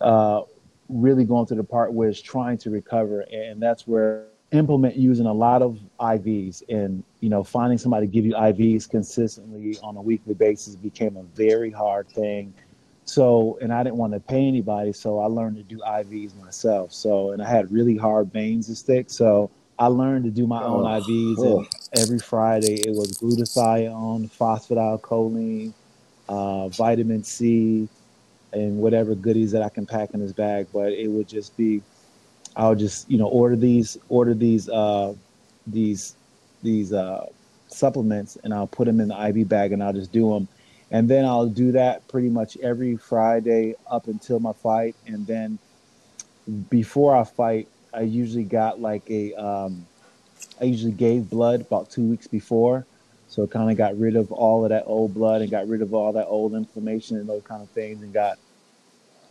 uh, 0.01 0.43
really 0.89 1.25
going 1.25 1.47
to 1.47 1.55
the 1.55 1.65
part 1.65 1.93
where 1.93 2.09
it's 2.09 2.21
trying 2.21 2.59
to 2.59 2.71
recover, 2.71 3.21
and 3.33 3.61
that's 3.63 3.87
where 3.87 4.27
implement 4.51 4.97
using 4.97 5.27
a 5.27 5.33
lot 5.33 5.61
of 5.61 5.79
IVs 6.01 6.63
and 6.71 7.05
you 7.21 7.29
know 7.29 7.45
finding 7.45 7.77
somebody 7.77 8.07
to 8.07 8.13
give 8.13 8.25
you 8.25 8.33
IVs 8.33 8.89
consistently 8.89 9.77
on 9.83 9.95
a 9.97 10.01
weekly 10.01 10.33
basis 10.33 10.75
became 10.75 11.19
a 11.19 11.23
very 11.23 11.71
hard 11.71 12.09
thing 12.09 12.55
so, 13.09 13.59
and 13.63 13.73
I 13.73 13.83
didn't 13.83 13.97
want 13.97 14.13
to 14.13 14.21
pay 14.21 14.47
anybody, 14.47 14.93
so 14.93 15.19
I 15.19 15.27
learned 15.27 15.57
to 15.57 15.63
do 15.63 15.79
IVs 15.79 16.37
myself. 16.37 16.93
So, 16.93 17.31
and 17.31 17.43
I 17.43 17.49
had 17.49 17.73
really 17.73 17.97
hard 17.97 18.31
veins 18.31 18.67
to 18.67 18.77
stick, 18.77 19.09
so 19.09 19.51
I 19.79 19.87
learned 19.87 20.25
to 20.25 20.31
do 20.31 20.47
my 20.47 20.63
own 20.63 20.85
oh, 20.85 21.01
IVs. 21.01 21.37
Cool. 21.37 21.59
And 21.61 21.69
every 22.01 22.19
Friday, 22.19 22.75
it 22.75 22.95
was 22.95 23.19
glutathione, 23.19 24.31
phosphatidylcholine, 24.31 25.73
uh, 26.29 26.69
vitamin 26.69 27.25
C, 27.25 27.89
and 28.53 28.79
whatever 28.79 29.15
goodies 29.15 29.53
that 29.53 29.63
I 29.63 29.69
can 29.69 29.87
pack 29.87 30.15
in 30.15 30.21
this 30.21 30.33
bag. 30.33 30.67
But 30.73 30.93
it 30.93 31.09
would 31.09 31.29
just 31.29 31.57
be, 31.57 31.83
I'll 32.57 32.75
just 32.75 33.11
you 33.11 33.19
know 33.19 33.29
order 33.29 33.57
these 33.57 33.99
order 34.09 34.35
these 34.35 34.69
uh, 34.69 35.15
these 35.67 36.17
these 36.63 36.93
uh, 36.93 37.27
supplements 37.69 38.37
and 38.43 38.53
I'll 38.53 38.67
put 38.67 38.87
them 38.87 39.01
in 39.01 39.09
the 39.09 39.29
IV 39.29 39.49
bag 39.49 39.73
and 39.73 39.83
I'll 39.83 39.93
just 39.93 40.13
do 40.13 40.33
them. 40.33 40.49
And 40.91 41.09
then 41.09 41.25
I'll 41.25 41.49
do 41.49 41.73
that 41.73 42.07
pretty 42.09 42.31
much 42.31 42.57
every 42.59 42.97
Friday 42.97 43.75
up 43.91 44.09
until 44.09 44.41
my 44.41 44.53
fight. 44.53 44.97
And 45.07 45.27
then 45.27 45.59
before 46.71 47.15
I 47.15 47.25
fight, 47.25 47.69
I 47.93 48.03
usually 48.03 48.45
got 48.45 48.81
like 48.81 49.09
a, 49.11 49.35
um, 49.35 49.87
I 50.61 50.65
usually 50.65 50.93
gave 50.93 51.29
blood 51.29 51.61
about 51.61 51.91
two 51.91 52.03
weeks 52.03 52.27
before. 52.27 52.87
So 53.29 53.43
it 53.43 53.51
kind 53.51 53.71
of 53.71 53.77
got 53.77 53.99
rid 53.99 54.17
of 54.17 54.33
all 54.33 54.65
of 54.65 54.71
that 54.71 54.85
old 54.87 55.15
blood 55.15 55.43
and 55.43 55.51
got 55.51 55.69
rid 55.69 55.83
of 55.83 55.95
all 55.95 56.13
that 56.15 56.27
old 56.27 56.55
inflammation 56.55 57.19
and 57.19 57.29
those 57.29 57.43
kind 57.43 57.63
of 57.63 57.69
things 57.71 58.03
and 58.03 58.13
got 58.13 58.39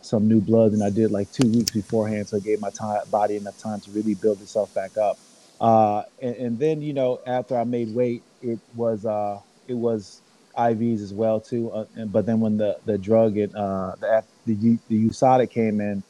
some 0.00 0.28
new 0.28 0.40
blood 0.40 0.72
than 0.72 0.82
I 0.82 0.90
did 0.90 1.10
like 1.10 1.30
two 1.32 1.48
weeks 1.48 1.72
beforehand. 1.72 2.28
So 2.28 2.36
it 2.36 2.44
gave 2.44 2.60
my 2.60 2.70
time, 2.70 3.00
body 3.10 3.36
enough 3.36 3.58
time 3.58 3.80
to 3.80 3.90
really 3.90 4.14
build 4.14 4.40
itself 4.40 4.72
back 4.74 4.96
up. 4.96 5.18
Uh, 5.60 6.04
and, 6.22 6.36
and 6.36 6.58
then, 6.58 6.80
you 6.80 6.92
know, 6.92 7.20
after 7.26 7.58
I 7.58 7.64
made 7.64 7.94
weight, 7.94 8.22
it 8.40 8.60
was, 8.76 9.04
uh, 9.04 9.40
it 9.66 9.74
was 9.74 10.22
IVs 10.56 11.02
as 11.02 11.12
well 11.12 11.40
too. 11.40 11.70
Uh, 11.72 11.84
and, 11.96 12.12
but 12.12 12.26
then 12.26 12.40
when 12.40 12.56
the, 12.56 12.78
the 12.84 12.96
drug 12.96 13.36
and, 13.36 13.54
uh, 13.56 13.96
the, 14.00 14.24
the, 14.46 14.78
the 14.88 15.08
USADA 15.08 15.50
came 15.50 15.80
in, 15.80 16.02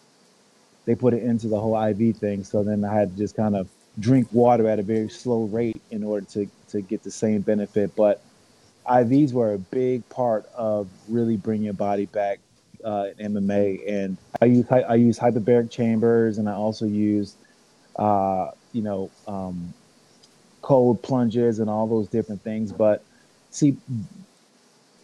they 0.84 0.94
put 0.94 1.14
it 1.14 1.22
into 1.22 1.48
the 1.48 1.58
whole 1.58 1.80
IV 1.82 2.16
thing. 2.16 2.44
So 2.44 2.62
then 2.62 2.84
I 2.84 2.94
had 2.94 3.12
to 3.12 3.18
just 3.18 3.34
kind 3.34 3.56
of 3.56 3.68
drink 4.00 4.28
water 4.32 4.68
at 4.68 4.78
a 4.78 4.82
very 4.82 5.08
slow 5.08 5.44
rate 5.44 5.80
in 5.90 6.04
order 6.04 6.26
to, 6.26 6.48
to 6.68 6.80
get 6.80 7.02
the 7.02 7.10
same 7.10 7.40
benefit. 7.40 7.94
But 7.96 8.22
IVs 8.86 9.32
were 9.32 9.54
a 9.54 9.58
big 9.58 10.08
part 10.08 10.46
of 10.54 10.88
really 11.08 11.36
bringing 11.36 11.64
your 11.64 11.74
body 11.74 12.06
back 12.06 12.38
uh, 12.84 13.08
in 13.18 13.32
MMA. 13.32 13.80
And 13.88 14.16
I 14.40 14.46
use 14.46 14.66
I 14.70 14.94
use 14.94 15.18
hyperbaric 15.18 15.70
chambers, 15.70 16.38
and 16.38 16.48
I 16.48 16.54
also 16.54 16.86
use 16.86 17.34
uh, 17.96 18.50
you 18.72 18.82
know 18.82 19.10
um, 19.26 19.74
cold 20.62 21.02
plunges 21.02 21.58
and 21.58 21.68
all 21.68 21.86
those 21.86 22.08
different 22.08 22.42
things. 22.42 22.72
But 22.72 23.02
see, 23.50 23.76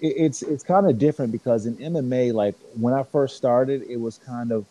it, 0.00 0.14
it's 0.16 0.42
it's 0.42 0.64
kind 0.64 0.88
of 0.88 0.98
different 0.98 1.32
because 1.32 1.66
in 1.66 1.76
MMA, 1.76 2.32
like 2.32 2.54
when 2.78 2.94
I 2.94 3.02
first 3.02 3.36
started, 3.36 3.82
it 3.82 4.00
was 4.00 4.18
kind 4.18 4.52
of 4.52 4.64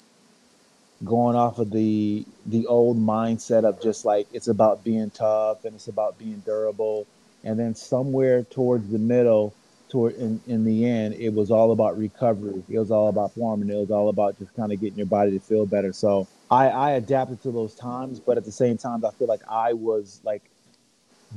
going 1.03 1.35
off 1.35 1.59
of 1.59 1.71
the 1.71 2.25
the 2.45 2.67
old 2.67 2.97
mindset 2.97 3.65
of 3.65 3.81
just 3.81 4.05
like 4.05 4.27
it's 4.33 4.47
about 4.47 4.83
being 4.83 5.09
tough 5.11 5.65
and 5.65 5.75
it's 5.75 5.87
about 5.87 6.17
being 6.17 6.41
durable. 6.45 7.07
And 7.43 7.59
then 7.59 7.75
somewhere 7.75 8.43
towards 8.43 8.89
the 8.89 8.99
middle 8.99 9.53
toward 9.89 10.15
in, 10.15 10.39
in 10.47 10.63
the 10.63 10.85
end 10.85 11.15
it 11.15 11.33
was 11.33 11.51
all 11.51 11.71
about 11.71 11.97
recovery. 11.97 12.63
It 12.69 12.79
was 12.79 12.91
all 12.91 13.09
about 13.09 13.33
forming 13.33 13.69
it 13.69 13.75
was 13.75 13.91
all 13.91 14.09
about 14.09 14.39
just 14.39 14.55
kind 14.55 14.71
of 14.71 14.79
getting 14.79 14.97
your 14.97 15.07
body 15.07 15.31
to 15.31 15.39
feel 15.39 15.65
better. 15.65 15.93
So 15.93 16.27
i 16.53 16.69
i 16.69 16.91
adapted 16.91 17.41
to 17.41 17.51
those 17.51 17.73
times 17.75 18.19
but 18.19 18.37
at 18.37 18.45
the 18.45 18.51
same 18.51 18.77
time 18.77 19.03
i 19.05 19.09
feel 19.11 19.27
like 19.27 19.41
i 19.49 19.73
was 19.73 20.21
like 20.23 20.43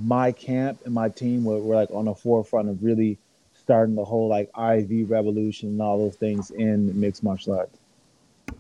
my 0.03 0.31
camp 0.33 0.79
and 0.85 0.93
my 0.93 1.09
team 1.09 1.45
were, 1.45 1.59
were 1.59 1.75
like 1.75 1.91
on 1.91 2.05
the 2.05 2.15
forefront 2.15 2.69
of 2.69 2.83
really 2.85 3.17
starting 3.63 3.95
the 3.95 4.05
whole 4.05 4.29
like 4.29 4.51
iv 4.59 5.11
revolution 5.11 5.71
and 5.71 5.81
all 5.81 5.99
those 5.99 6.17
things 6.17 6.51
in 6.51 6.99
mixed 7.01 7.23
martial 7.23 7.59
arts 7.59 7.79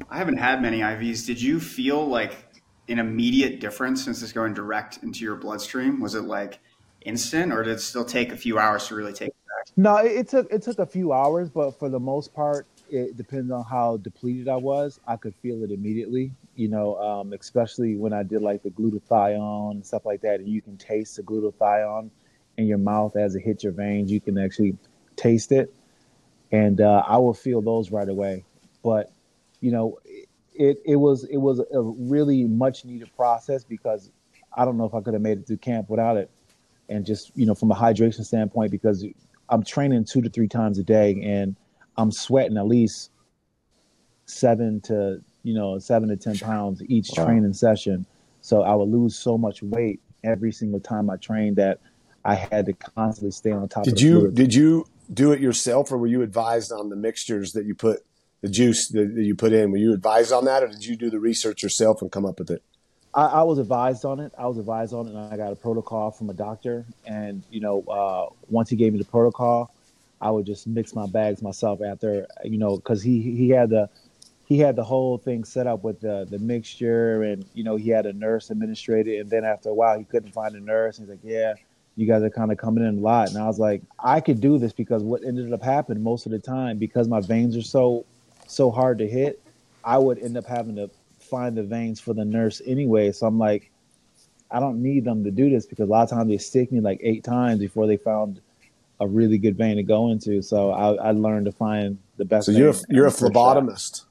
I 0.08 0.18
haven't 0.18 0.38
had 0.38 0.62
many 0.62 0.80
IVs. 0.80 1.26
Did 1.26 1.40
you 1.40 1.60
feel 1.60 2.06
like 2.06 2.46
an 2.88 2.98
immediate 2.98 3.60
difference 3.60 4.04
since 4.04 4.22
it's 4.22 4.32
going 4.32 4.54
direct 4.54 5.02
into 5.02 5.24
your 5.24 5.36
bloodstream? 5.36 6.00
Was 6.00 6.14
it 6.14 6.22
like 6.22 6.60
instant, 7.02 7.52
or 7.52 7.62
did 7.62 7.74
it 7.74 7.80
still 7.80 8.04
take 8.04 8.32
a 8.32 8.36
few 8.36 8.58
hours 8.58 8.88
to 8.88 8.94
really 8.94 9.12
take 9.12 9.28
effect? 9.28 9.72
No, 9.76 9.96
it, 9.98 10.12
it 10.12 10.28
took 10.28 10.52
it 10.52 10.62
took 10.62 10.78
a 10.78 10.86
few 10.86 11.12
hours, 11.12 11.50
but 11.50 11.72
for 11.78 11.88
the 11.88 12.00
most 12.00 12.34
part, 12.34 12.66
it 12.90 13.16
depends 13.16 13.50
on 13.50 13.64
how 13.64 13.96
depleted 13.98 14.48
I 14.48 14.56
was. 14.56 15.00
I 15.06 15.16
could 15.16 15.34
feel 15.34 15.62
it 15.64 15.70
immediately. 15.70 16.32
You 16.54 16.68
know, 16.68 16.96
um, 16.98 17.32
especially 17.32 17.96
when 17.96 18.12
I 18.12 18.22
did 18.22 18.42
like 18.42 18.62
the 18.62 18.70
glutathione 18.70 19.72
and 19.72 19.86
stuff 19.86 20.06
like 20.06 20.20
that, 20.22 20.40
and 20.40 20.48
you 20.48 20.62
can 20.62 20.76
taste 20.76 21.16
the 21.16 21.22
glutathione 21.22 22.10
in 22.56 22.66
your 22.66 22.78
mouth 22.78 23.16
as 23.16 23.34
it 23.34 23.40
hits 23.40 23.64
your 23.64 23.72
veins. 23.72 24.10
You 24.10 24.20
can 24.20 24.38
actually 24.38 24.76
taste 25.16 25.52
it, 25.52 25.74
and 26.52 26.80
uh, 26.80 27.02
I 27.06 27.16
will 27.18 27.34
feel 27.34 27.60
those 27.60 27.90
right 27.90 28.08
away. 28.08 28.44
But 28.82 29.10
you 29.60 29.70
know, 29.70 29.98
it 30.54 30.78
it 30.84 30.96
was 30.96 31.24
it 31.24 31.36
was 31.36 31.60
a 31.60 31.82
really 31.82 32.44
much 32.44 32.84
needed 32.84 33.14
process 33.16 33.64
because 33.64 34.10
I 34.54 34.64
don't 34.64 34.76
know 34.76 34.84
if 34.84 34.94
I 34.94 35.00
could 35.00 35.14
have 35.14 35.22
made 35.22 35.38
it 35.38 35.46
through 35.46 35.58
camp 35.58 35.90
without 35.90 36.16
it, 36.16 36.30
and 36.88 37.04
just 37.04 37.32
you 37.34 37.46
know 37.46 37.54
from 37.54 37.70
a 37.70 37.74
hydration 37.74 38.24
standpoint 38.24 38.70
because 38.70 39.04
I'm 39.48 39.62
training 39.62 40.04
two 40.04 40.22
to 40.22 40.30
three 40.30 40.48
times 40.48 40.78
a 40.78 40.82
day 40.82 41.20
and 41.22 41.56
I'm 41.96 42.10
sweating 42.10 42.56
at 42.56 42.66
least 42.66 43.10
seven 44.26 44.80
to 44.82 45.22
you 45.42 45.54
know 45.54 45.78
seven 45.78 46.08
to 46.08 46.16
ten 46.16 46.38
pounds 46.38 46.82
each 46.88 47.10
wow. 47.16 47.26
training 47.26 47.52
session, 47.52 48.06
so 48.40 48.62
I 48.62 48.74
would 48.74 48.88
lose 48.88 49.16
so 49.16 49.36
much 49.36 49.62
weight 49.62 50.00
every 50.24 50.52
single 50.52 50.80
time 50.80 51.10
I 51.10 51.16
trained 51.16 51.56
that 51.56 51.80
I 52.24 52.34
had 52.34 52.66
to 52.66 52.72
constantly 52.72 53.30
stay 53.30 53.52
on 53.52 53.68
top. 53.68 53.84
Did 53.84 54.00
you 54.00 54.30
did 54.30 54.54
you 54.54 54.86
do 55.12 55.32
it 55.32 55.40
yourself, 55.40 55.92
or 55.92 55.98
were 55.98 56.06
you 56.06 56.22
advised 56.22 56.72
on 56.72 56.88
the 56.88 56.96
mixtures 56.96 57.52
that 57.52 57.66
you 57.66 57.74
put 57.74 58.05
the 58.46 58.52
juice 58.52 58.88
that, 58.88 59.12
you 59.16 59.34
put 59.34 59.52
in. 59.52 59.70
Were 59.70 59.76
you 59.76 59.92
advised 59.92 60.32
on 60.32 60.44
that, 60.44 60.62
or 60.62 60.68
did 60.68 60.84
you 60.84 60.96
do 60.96 61.10
the 61.10 61.18
research 61.18 61.62
yourself 61.62 62.00
and 62.00 62.10
come 62.10 62.24
up 62.24 62.38
with 62.38 62.50
it? 62.50 62.62
I, 63.12 63.26
I 63.26 63.42
was 63.42 63.58
advised 63.58 64.04
on 64.04 64.20
it. 64.20 64.32
I 64.38 64.46
was 64.46 64.58
advised 64.58 64.92
on 64.92 65.08
it, 65.08 65.14
and 65.14 65.32
I 65.32 65.36
got 65.36 65.52
a 65.52 65.56
protocol 65.56 66.12
from 66.12 66.30
a 66.30 66.34
doctor. 66.34 66.86
And 67.06 67.42
you 67.50 67.60
know, 67.60 67.82
uh, 67.82 68.32
once 68.48 68.70
he 68.70 68.76
gave 68.76 68.92
me 68.92 68.98
the 68.98 69.04
protocol, 69.04 69.74
I 70.20 70.30
would 70.30 70.46
just 70.46 70.66
mix 70.66 70.94
my 70.94 71.06
bags 71.06 71.42
myself 71.42 71.80
after 71.82 72.26
you 72.44 72.58
know, 72.58 72.76
because 72.76 73.02
he 73.02 73.20
he 73.20 73.50
had 73.50 73.70
the 73.70 73.88
he 74.46 74.58
had 74.58 74.76
the 74.76 74.84
whole 74.84 75.18
thing 75.18 75.44
set 75.44 75.66
up 75.66 75.82
with 75.82 76.00
the 76.00 76.26
the 76.30 76.38
mixture, 76.38 77.22
and 77.22 77.44
you 77.52 77.64
know, 77.64 77.76
he 77.76 77.90
had 77.90 78.06
a 78.06 78.12
nurse 78.12 78.50
administrate 78.50 79.08
it. 79.08 79.18
And 79.18 79.30
then 79.30 79.44
after 79.44 79.70
a 79.70 79.74
while, 79.74 79.98
he 79.98 80.04
couldn't 80.04 80.32
find 80.32 80.54
a 80.54 80.60
nurse. 80.60 80.98
He's 80.98 81.08
like, 81.08 81.18
"Yeah, 81.24 81.54
you 81.96 82.06
guys 82.06 82.22
are 82.22 82.30
kind 82.30 82.52
of 82.52 82.58
coming 82.58 82.84
in 82.84 82.98
a 82.98 83.00
lot." 83.00 83.30
And 83.30 83.38
I 83.38 83.46
was 83.46 83.58
like, 83.58 83.82
"I 83.98 84.20
could 84.20 84.40
do 84.40 84.58
this 84.58 84.72
because 84.72 85.02
what 85.02 85.24
ended 85.24 85.52
up 85.52 85.62
happening 85.62 86.04
most 86.04 86.26
of 86.26 86.32
the 86.32 86.38
time 86.38 86.78
because 86.78 87.08
my 87.08 87.20
veins 87.20 87.56
are 87.56 87.62
so 87.62 88.04
so 88.46 88.70
hard 88.70 88.98
to 88.98 89.08
hit, 89.08 89.42
I 89.84 89.98
would 89.98 90.18
end 90.18 90.36
up 90.36 90.46
having 90.46 90.76
to 90.76 90.90
find 91.18 91.56
the 91.56 91.62
veins 91.62 92.00
for 92.00 92.14
the 92.14 92.24
nurse 92.24 92.62
anyway. 92.64 93.12
So 93.12 93.26
I'm 93.26 93.38
like, 93.38 93.70
I 94.50 94.60
don't 94.60 94.82
need 94.82 95.04
them 95.04 95.24
to 95.24 95.30
do 95.30 95.50
this 95.50 95.66
because 95.66 95.88
a 95.88 95.92
lot 95.92 96.04
of 96.04 96.10
times 96.10 96.28
they 96.28 96.38
stick 96.38 96.70
me 96.70 96.80
like 96.80 97.00
eight 97.02 97.24
times 97.24 97.58
before 97.58 97.86
they 97.86 97.96
found 97.96 98.40
a 99.00 99.06
really 99.06 99.38
good 99.38 99.56
vein 99.56 99.76
to 99.76 99.82
go 99.82 100.10
into. 100.10 100.42
So 100.42 100.70
I, 100.70 100.94
I 100.94 101.10
learned 101.10 101.46
to 101.46 101.52
find 101.52 101.98
the 102.16 102.24
best. 102.24 102.46
So 102.46 102.52
you're 102.52 102.70
a, 102.70 102.76
you're 102.88 103.06
a 103.06 103.10
phlebotomist. 103.10 104.04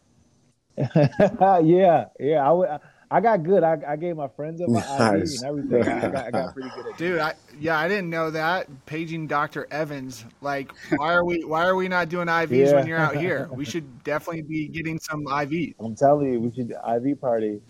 yeah, 0.77 2.05
yeah. 2.19 2.47
I 2.47 2.51
would. 2.51 2.69
I 2.69 2.79
got 3.19 3.43
good. 3.43 3.63
I, 3.63 3.77
I 3.87 3.95
gave 3.95 4.15
my 4.17 4.27
friends 4.27 4.61
up 4.61 4.69
my 4.69 4.79
nice. 4.79 5.41
and 5.41 5.47
everything. 5.47 5.83
I 5.83 6.07
got, 6.09 6.25
I 6.25 6.31
got 6.31 6.53
pretty 6.53 6.69
good 6.75 6.87
at 6.87 6.97
Dude, 6.97 7.19
I, 7.19 7.33
yeah, 7.59 7.77
I 7.77 7.87
didn't 7.87 8.09
know 8.09 8.31
that. 8.31 8.67
Paging 8.85 9.27
Dr. 9.27 9.67
Evans. 9.69 10.25
Like, 10.41 10.71
why 10.95 11.13
are 11.13 11.23
we 11.23 11.43
why 11.43 11.65
are 11.65 11.75
we 11.75 11.87
not 11.87 12.09
doing 12.09 12.27
IVs 12.27 12.67
yeah. 12.67 12.75
when 12.75 12.87
you're 12.87 12.97
out 12.97 13.15
here? 13.15 13.47
We 13.51 13.65
should 13.65 14.03
definitely 14.03 14.41
be 14.41 14.67
getting 14.67 14.99
some 14.99 15.25
IVs. 15.25 15.75
I'm 15.79 15.95
telling 15.95 16.33
you, 16.33 16.39
we 16.39 16.53
should 16.53 16.71
IV 16.71 17.21
party. 17.21 17.61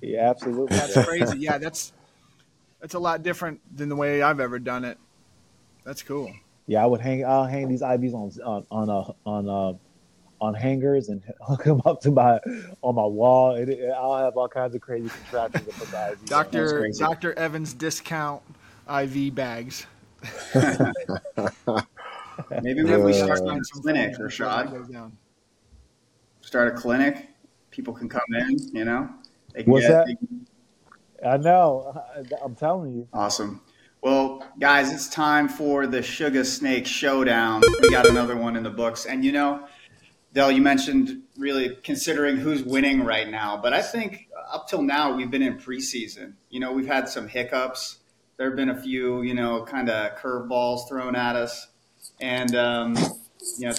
Yeah, 0.00 0.30
absolutely. 0.30 0.76
That's 0.76 1.04
crazy. 1.04 1.38
Yeah, 1.38 1.58
that's 1.58 1.92
that's 2.80 2.94
a 2.94 2.98
lot 2.98 3.22
different 3.22 3.60
than 3.76 3.88
the 3.88 3.96
way 3.96 4.22
I've 4.22 4.40
ever 4.40 4.58
done 4.58 4.84
it. 4.84 4.98
That's 5.84 6.02
cool. 6.02 6.32
Yeah, 6.66 6.82
I 6.82 6.86
would 6.86 7.00
hang. 7.00 7.24
I'll 7.24 7.46
hang 7.46 7.68
these 7.68 7.82
IVs 7.82 8.14
on 8.14 8.32
on 8.44 8.66
on 8.70 8.88
a 8.88 9.28
on 9.28 9.48
a 9.48 9.78
on 10.40 10.54
hangers 10.54 11.08
and 11.08 11.22
hook 11.40 11.64
them 11.64 11.82
up 11.84 12.00
to 12.02 12.10
my 12.10 12.38
on 12.82 12.94
my 12.94 13.04
wall. 13.04 13.54
It, 13.54 13.68
it, 13.68 13.90
I'll 13.90 14.16
have 14.16 14.36
all 14.36 14.48
kinds 14.48 14.74
of 14.74 14.80
crazy 14.80 15.08
contraptions 15.08 15.66
to 15.66 15.72
put 15.72 15.90
the 15.90 16.12
IV. 16.12 16.24
Doctor 16.26 16.90
Doctor 16.98 17.38
Evans 17.38 17.74
discount 17.74 18.42
IV 18.88 19.34
bags. 19.34 19.86
Maybe 22.62 22.80
uh, 22.92 22.98
we 22.98 23.12
start 23.12 23.40
uh, 23.40 23.54
a 23.54 23.60
clinic, 23.60 24.16
Rashad. 24.18 25.12
Start 26.40 26.68
a 26.68 26.72
clinic. 26.72 27.28
People 27.70 27.94
can 27.94 28.08
come 28.08 28.22
in. 28.30 28.56
You 28.72 28.84
know. 28.84 29.08
What's 29.64 29.86
get, 29.86 30.06
that? 30.06 30.16
I 31.26 31.36
know. 31.36 32.02
I'm 32.44 32.54
telling 32.54 32.92
you. 32.92 33.08
Awesome. 33.12 33.60
Well, 34.02 34.42
guys, 34.58 34.92
it's 34.92 35.10
time 35.10 35.46
for 35.46 35.86
the 35.86 35.98
Suga 35.98 36.46
Snake 36.46 36.86
Showdown. 36.86 37.62
We 37.82 37.90
got 37.90 38.06
another 38.06 38.34
one 38.34 38.56
in 38.56 38.62
the 38.62 38.70
books, 38.70 39.04
and 39.04 39.22
you 39.22 39.32
know 39.32 39.66
Del, 40.32 40.52
you 40.52 40.62
mentioned 40.62 41.22
really 41.36 41.76
considering 41.82 42.36
who's 42.36 42.62
winning 42.62 43.04
right 43.04 43.28
now, 43.28 43.56
but 43.56 43.72
I 43.72 43.82
think 43.82 44.28
up 44.52 44.68
till 44.68 44.82
now 44.82 45.14
we've 45.14 45.30
been 45.30 45.42
in 45.42 45.58
preseason. 45.58 46.34
You 46.50 46.60
know, 46.60 46.72
we've 46.72 46.86
had 46.86 47.08
some 47.08 47.28
hiccups. 47.28 47.98
There 48.36 48.48
have 48.48 48.56
been 48.56 48.70
a 48.70 48.80
few, 48.80 49.22
you 49.22 49.34
know, 49.34 49.64
kind 49.64 49.90
of 49.90 50.16
curveballs 50.18 50.88
thrown 50.88 51.16
at 51.16 51.36
us, 51.36 51.68
and 52.20 52.54
um, 52.54 52.96
you 53.58 53.68
know, 53.68 53.74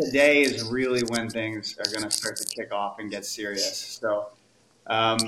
today 0.00 0.42
is 0.42 0.64
really 0.64 1.02
when 1.08 1.28
things 1.28 1.76
are 1.78 1.90
going 1.90 2.08
to 2.08 2.10
start 2.10 2.36
to 2.36 2.44
kick 2.44 2.72
off 2.72 2.98
and 3.00 3.10
get 3.10 3.24
serious. 3.24 3.98
So 4.00 4.28
um, 4.86 5.18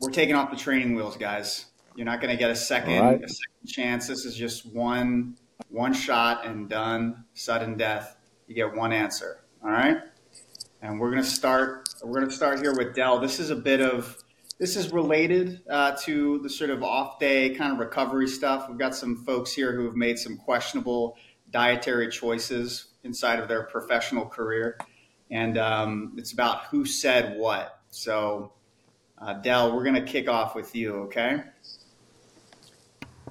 we're 0.00 0.10
taking 0.10 0.34
off 0.34 0.50
the 0.50 0.56
training 0.56 0.94
wheels, 0.94 1.16
guys. 1.16 1.66
You're 1.94 2.06
not 2.06 2.20
going 2.20 2.30
to 2.30 2.38
get 2.38 2.50
a 2.50 2.56
second, 2.56 3.00
right. 3.00 3.22
a 3.22 3.28
second 3.28 3.66
chance. 3.66 4.06
This 4.06 4.24
is 4.24 4.34
just 4.34 4.66
one 4.66 5.36
one 5.70 5.92
shot 5.92 6.46
and 6.46 6.68
done, 6.68 7.24
sudden 7.34 7.76
death. 7.76 8.16
You 8.46 8.54
get 8.54 8.74
one 8.74 8.92
answer. 8.92 9.40
All 9.66 9.72
right. 9.72 9.98
And 10.80 11.00
we're 11.00 11.10
going 11.10 11.24
to 11.24 11.28
start. 11.28 11.88
We're 12.00 12.20
going 12.20 12.28
to 12.28 12.32
start 12.36 12.60
here 12.60 12.72
with 12.72 12.94
Dell. 12.94 13.18
This 13.18 13.40
is 13.40 13.50
a 13.50 13.56
bit 13.56 13.80
of 13.80 14.16
this 14.60 14.76
is 14.76 14.92
related 14.92 15.60
uh, 15.68 15.96
to 16.02 16.38
the 16.38 16.48
sort 16.48 16.70
of 16.70 16.84
off 16.84 17.18
day 17.18 17.52
kind 17.52 17.72
of 17.72 17.80
recovery 17.80 18.28
stuff. 18.28 18.68
We've 18.68 18.78
got 18.78 18.94
some 18.94 19.24
folks 19.24 19.52
here 19.52 19.74
who 19.74 19.84
have 19.86 19.96
made 19.96 20.20
some 20.20 20.36
questionable 20.36 21.16
dietary 21.50 22.10
choices 22.10 22.90
inside 23.02 23.40
of 23.40 23.48
their 23.48 23.64
professional 23.64 24.24
career, 24.24 24.78
and 25.32 25.58
um, 25.58 26.14
it's 26.16 26.32
about 26.32 26.66
who 26.66 26.84
said 26.84 27.36
what. 27.36 27.80
So, 27.90 28.52
uh, 29.20 29.32
Dell, 29.32 29.74
we're 29.74 29.82
going 29.82 29.96
to 29.96 30.12
kick 30.12 30.28
off 30.28 30.54
with 30.54 30.76
you, 30.76 30.94
okay? 31.06 31.42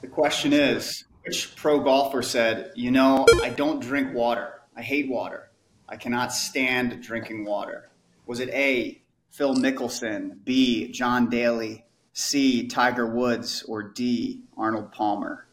The 0.02 0.08
question 0.08 0.52
is 0.52 1.06
which 1.24 1.56
pro 1.56 1.80
golfer 1.80 2.22
said, 2.22 2.74
You 2.76 2.92
know, 2.92 3.26
I 3.42 3.52
don't 3.52 3.80
drink 3.80 4.14
water. 4.14 4.52
I 4.76 4.82
hate 4.82 5.10
water. 5.10 5.50
I 5.88 5.98
cannot 5.98 6.34
stand 6.34 7.02
drinking 7.02 7.46
water. 7.46 7.90
Was 8.26 8.40
it 8.40 8.50
A, 8.50 9.02
Phil 9.32 9.56
Mickelson, 9.56 10.44
B, 10.44 10.92
John 10.92 11.30
Daly, 11.30 11.86
C, 12.14 12.68
Tiger 12.68 13.06
Woods, 13.06 13.64
or 13.64 13.84
D, 13.84 14.42
Arnold 14.58 14.92
Palmer? 14.92 15.46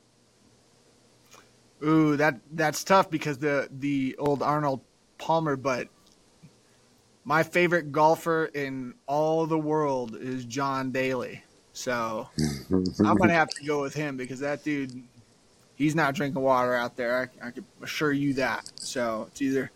Ooh, 1.84 2.16
that 2.16 2.38
that's 2.52 2.84
tough 2.84 3.10
because 3.10 3.38
the 3.38 3.68
the 3.70 4.14
old 4.18 4.42
Arnold 4.42 4.80
Palmer, 5.18 5.56
but 5.56 5.88
my 7.24 7.42
favorite 7.42 7.92
golfer 7.92 8.46
in 8.46 8.94
all 9.06 9.46
the 9.46 9.58
world 9.58 10.16
is 10.16 10.44
John 10.44 10.92
Daly. 10.92 11.42
So 11.72 12.28
I'm 12.70 13.16
gonna 13.16 13.32
have 13.32 13.48
to 13.50 13.64
go 13.64 13.82
with 13.82 13.94
him 13.94 14.16
because 14.16 14.40
that 14.40 14.62
dude, 14.62 15.02
he's 15.74 15.96
not 15.96 16.14
drinking 16.14 16.40
water 16.40 16.74
out 16.74 16.96
there. 16.96 17.30
I, 17.42 17.48
I 17.48 17.50
can 17.50 17.64
assure 17.82 18.12
you 18.12 18.34
that. 18.34 18.70
So 18.76 19.26
it's 19.30 19.42
either 19.42 19.72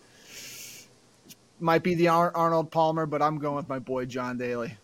might 1.58 1.82
be 1.82 1.94
the 1.94 2.08
Ar- 2.08 2.32
Arnold 2.34 2.70
Palmer, 2.70 3.06
but 3.06 3.22
I'm 3.22 3.38
going 3.38 3.56
with 3.56 3.68
my 3.68 3.78
boy 3.78 4.06
John 4.06 4.38
Daly. 4.38 4.76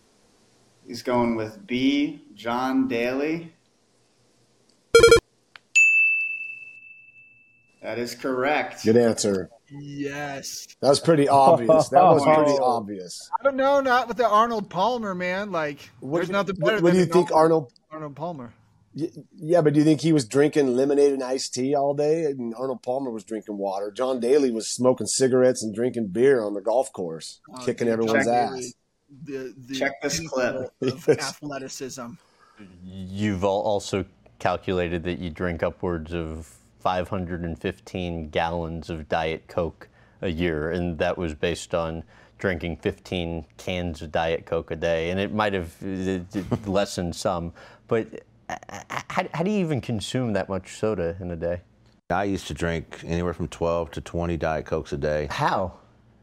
He's 0.87 1.01
going 1.01 1.35
with 1.35 1.65
B, 1.65 2.21
John 2.35 2.87
Daly. 2.87 3.53
That 7.81 7.99
is 7.99 8.15
correct. 8.15 8.85
Good 8.85 8.97
answer. 8.97 9.49
Yes. 9.69 10.67
That 10.81 10.89
was 10.89 10.99
pretty 10.99 11.27
obvious. 11.27 11.89
That 11.89 12.03
was 12.03 12.23
pretty 12.23 12.57
oh. 12.59 12.63
obvious. 12.77 13.29
I 13.39 13.43
don't 13.43 13.55
know, 13.57 13.81
not 13.81 14.07
with 14.07 14.17
the 14.17 14.27
Arnold 14.27 14.69
Palmer, 14.69 15.13
man. 15.13 15.51
Like, 15.51 15.89
What, 15.99 16.19
there's 16.19 16.29
nothing 16.29 16.55
better 16.55 16.75
what 16.75 16.83
than 16.83 16.93
do 16.93 16.99
you 16.99 17.05
think. 17.05 17.31
Arnold? 17.31 17.73
Arnold 17.91 18.15
Palmer. 18.15 18.53
Y- 18.95 19.09
Yeah, 19.35 19.61
but 19.61 19.73
do 19.73 19.79
you 19.79 19.85
think 19.85 20.01
he 20.01 20.13
was 20.13 20.25
drinking 20.25 20.75
lemonade 20.75 21.13
and 21.13 21.23
iced 21.23 21.53
tea 21.53 21.73
all 21.75 21.93
day? 21.93 22.25
And 22.25 22.53
Arnold 22.55 22.83
Palmer 22.83 23.11
was 23.11 23.23
drinking 23.23 23.57
water. 23.57 23.91
John 23.91 24.19
Daly 24.19 24.51
was 24.51 24.67
smoking 24.69 25.07
cigarettes 25.07 25.63
and 25.63 25.73
drinking 25.73 26.07
beer 26.09 26.41
on 26.43 26.53
the 26.53 26.61
golf 26.61 26.91
course, 26.93 27.39
Oh, 27.53 27.57
kicking 27.65 27.85
dude, 27.87 27.93
everyone's 27.93 28.25
John 28.25 28.35
ass. 28.57 28.73
The, 29.25 29.53
the 29.67 29.75
Check 29.75 30.01
this 30.01 30.19
clip. 30.27 30.71
of 30.81 31.09
athleticism. 31.09 32.07
You've 32.83 33.43
also 33.43 34.05
calculated 34.39 35.03
that 35.03 35.19
you 35.19 35.29
drink 35.29 35.63
upwards 35.63 36.13
of 36.13 36.51
515 36.81 38.29
gallons 38.29 38.89
of 38.89 39.07
Diet 39.09 39.47
Coke 39.47 39.87
a 40.21 40.29
year, 40.29 40.71
and 40.71 40.97
that 40.99 41.17
was 41.17 41.33
based 41.33 41.73
on 41.73 42.03
drinking 42.37 42.77
15 42.77 43.45
cans 43.57 44.01
of 44.01 44.11
Diet 44.11 44.45
Coke 44.45 44.71
a 44.71 44.75
day. 44.75 45.09
And 45.09 45.19
it 45.19 45.33
might 45.33 45.53
have 45.53 45.73
lessened 46.67 47.15
some, 47.15 47.53
but 47.87 48.07
how, 48.49 49.25
how 49.33 49.43
do 49.43 49.51
you 49.51 49.59
even 49.59 49.81
consume 49.81 50.33
that 50.33 50.49
much 50.49 50.77
soda 50.77 51.15
in 51.19 51.31
a 51.31 51.35
day? 51.35 51.61
I 52.09 52.25
used 52.25 52.47
to 52.47 52.53
drink 52.53 52.99
anywhere 53.05 53.33
from 53.33 53.47
12 53.47 53.91
to 53.91 54.01
20 54.01 54.37
Diet 54.37 54.65
Cokes 54.65 54.93
a 54.93 54.97
day. 54.97 55.27
How? 55.31 55.73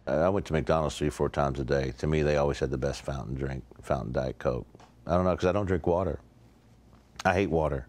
Uh, 0.07 0.13
I 0.21 0.29
went 0.29 0.47
to 0.47 0.53
McDonald's 0.53 0.97
three, 0.97 1.11
four 1.11 1.29
times 1.29 1.59
a 1.61 1.65
day. 1.65 1.93
To 1.99 2.07
me, 2.07 2.23
they 2.23 2.37
always 2.37 2.59
had 2.59 2.71
the 2.71 2.79
best 2.79 3.03
fountain 3.03 3.35
drink, 3.35 3.65
fountain 3.83 4.13
Diet 4.13 4.39
Coke. 4.39 4.67
I 5.07 5.15
don't 5.17 5.25
know, 5.25 5.33
because 5.33 5.47
I 5.49 5.53
don't 5.53 5.67
drink 5.67 5.87
water. 5.87 6.21
I 7.25 7.35
hate 7.35 7.51
water. 7.51 7.87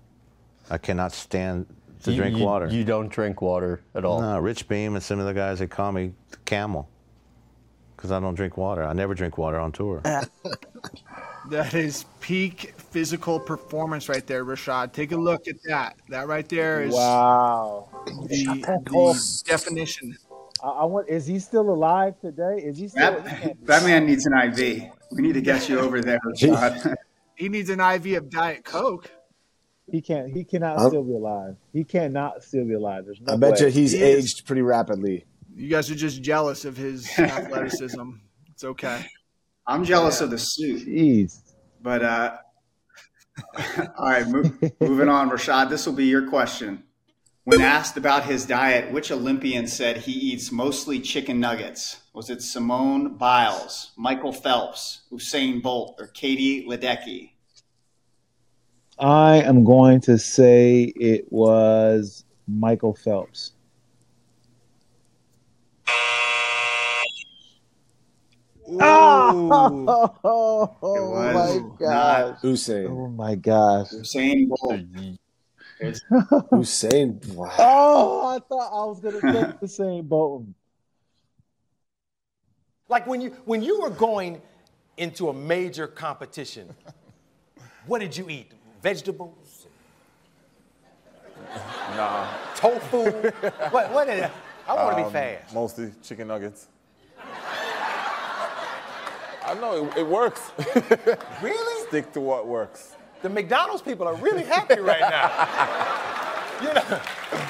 I 0.70 0.78
cannot 0.78 1.12
stand 1.12 1.68
to 2.04 2.12
You- 2.12 2.18
drink 2.18 2.38
you- 2.38 2.46
water. 2.46 2.68
You 2.68 2.84
don't 2.84 3.10
drink 3.10 3.42
water 3.42 3.82
at 3.94 4.06
all. 4.06 4.22
No, 4.22 4.40
Rich 4.40 4.68
Beem 4.68 4.96
and 4.96 5.04
some 5.04 5.20
of 5.20 5.26
the 5.26 5.34
guys, 5.34 5.60
they 5.60 5.68
call 5.68 5.92
me 5.92 6.14
the 6.32 6.38
camel 6.38 6.90
because 8.01 8.11
I 8.11 8.20
don't 8.20 8.33
drink 8.33 8.57
water. 8.57 8.83
I 8.83 8.94
never 8.94 9.14
drink 9.14 9.37
water 9.37 9.59
on 9.59 9.72
tour. 9.72 10.01
Uh. 10.03 10.25
That 11.50 11.74
is 11.74 12.05
peak 12.22 12.74
physical 12.77 13.40
performance 13.40 14.07
right 14.07 14.25
there, 14.25 14.46
Rashad. 14.46 14.94
Take 14.94 15.11
a 15.11 15.18
look 15.18 15.48
at 15.48 15.55
that. 15.66 15.96
That 16.07 16.27
right 16.27 16.48
there 16.48 16.83
is 16.83 16.94
Wow. 16.94 17.90
the, 18.05 18.46
the 18.85 19.44
definition. 19.48 20.16
I, 20.64 20.68
I 20.68 20.85
want. 20.85 21.09
Is 21.09 21.25
he 21.25 21.40
still 21.40 21.70
alive 21.72 22.14
today? 22.22 22.57
Is 22.64 22.77
he 22.77 22.87
still? 22.87 23.22
he 23.24 23.29
That, 23.48 23.66
that 23.66 23.83
man 23.83 24.05
needs 24.05 24.25
an 24.27 24.33
IV. 24.33 24.83
We 25.11 25.22
need 25.24 25.33
to 25.33 25.42
get 25.42 25.68
you 25.68 25.79
over 25.79 26.00
there, 26.00 26.20
Rashad. 26.25 26.96
He 27.35 27.50
needs 27.50 27.72
an 27.72 27.79
IV 27.81 28.18
of 28.18 28.29
Diet 28.29 28.64
Coke. 28.64 29.09
He 29.92 30.00
can't. 30.00 30.31
He 30.31 30.44
cannot 30.44 30.77
I'm- 30.77 30.90
still 30.90 31.03
be 31.03 31.14
alive. 31.14 31.57
He 31.74 31.83
cannot 31.83 32.44
still 32.44 32.66
be 32.66 32.75
alive. 32.75 33.05
There's 33.05 33.20
no 33.20 33.33
I 33.33 33.37
bet 33.37 33.53
way. 33.59 33.66
you 33.66 33.72
he's 33.72 33.94
He 33.94 34.01
aged 34.03 34.46
pretty 34.46 34.61
rapidly. 34.61 35.25
You 35.53 35.70
guys 35.70 35.90
are 35.92 35.96
just 35.96 36.22
jealous 36.22 36.66
of 36.66 36.77
his 36.77 37.07
athleticism. 37.20 38.11
It's 38.51 38.64
okay. 38.64 39.05
I'm 39.68 39.83
jealous 39.83 40.22
of 40.22 40.29
the 40.29 40.37
suit. 40.37 40.87
Jeez. 40.87 41.40
But 41.81 42.03
uh, 42.03 42.37
all 43.98 44.09
right, 44.09 44.27
mo- 44.27 44.51
moving 44.79 45.09
on, 45.09 45.29
Rashad. 45.29 45.70
This 45.70 45.85
will 45.85 45.94
be 45.94 46.05
your 46.05 46.29
question. 46.29 46.83
When 47.44 47.61
asked 47.61 47.98
about 47.98 48.25
his 48.25 48.46
diet, 48.46 48.92
which 48.92 49.11
Olympian 49.11 49.66
said 49.66 49.98
he 49.98 50.11
eats 50.11 50.51
mostly 50.51 51.00
chicken 51.00 51.40
nuggets? 51.40 52.01
Was 52.14 52.29
it 52.29 52.44
Simone 52.44 53.18
Biles, 53.18 53.92
Michael 53.98 54.31
Phelps, 54.31 55.01
Usain 55.11 55.61
Bolt, 55.61 55.96
or 56.00 56.07
Katie 56.07 56.68
Ledecky? 56.68 57.31
I 59.00 59.37
am 59.37 59.64
going 59.64 60.01
to 60.01 60.20
say 60.20 60.94
it 60.96 61.31
was 61.31 62.25
Michael 62.48 62.94
Phelps. 62.94 63.53
Oh, 68.79 70.22
was 70.84 71.62
my 71.62 71.86
gosh. 71.86 72.38
Usain. 72.42 72.90
Oh 72.90 73.07
my 73.10 73.36
gosh. 73.36 73.90
Usain 73.92 74.48
Bolt. 74.48 74.79
It's- 75.79 76.01
Usain. 76.51 77.25
Wow. 77.34 77.51
Oh, 77.57 78.27
I 78.27 78.40
thought 78.40 78.70
I 78.72 78.86
was 78.86 79.00
gonna 79.00 79.20
say 79.20 79.53
the 79.60 79.68
same 79.68 80.05
boat. 80.05 80.46
Like 82.88 83.07
when 83.07 83.22
you 83.22 83.29
when 83.46 83.62
you 83.62 83.81
were 83.81 83.90
going 83.90 84.42
into 84.98 85.29
a 85.29 85.34
major 85.34 85.88
competition, 85.88 86.74
what 87.88 88.00
did 88.00 88.16
you 88.16 88.29
eat? 88.29 88.51
Vegetables? 88.81 89.68
Nah, 91.96 92.27
Tofu? 92.55 93.31
what 93.72 93.92
what 93.92 94.07
did 94.07 94.29
I 94.68 94.74
want 94.75 94.98
to 94.98 95.03
um, 95.03 95.10
be 95.10 95.14
fast. 95.14 95.53
Mostly 95.53 95.92
chicken 96.03 96.27
nuggets. 96.27 96.68
I 99.44 99.54
know 99.56 99.86
it, 99.86 99.98
it 100.00 100.08
works. 100.08 100.51
Really? 101.42 101.88
Stick 101.88 102.14
to 102.14 102.22
what 102.22 102.48
works. 102.48 102.96
The 103.22 103.30
McDonald's 103.30 103.82
people 103.82 104.08
are 104.08 104.16
really 104.16 104.44
happy 104.44 104.80
right 104.80 105.01
now. 105.01 105.27
you 106.62 106.74
know, 106.74 107.01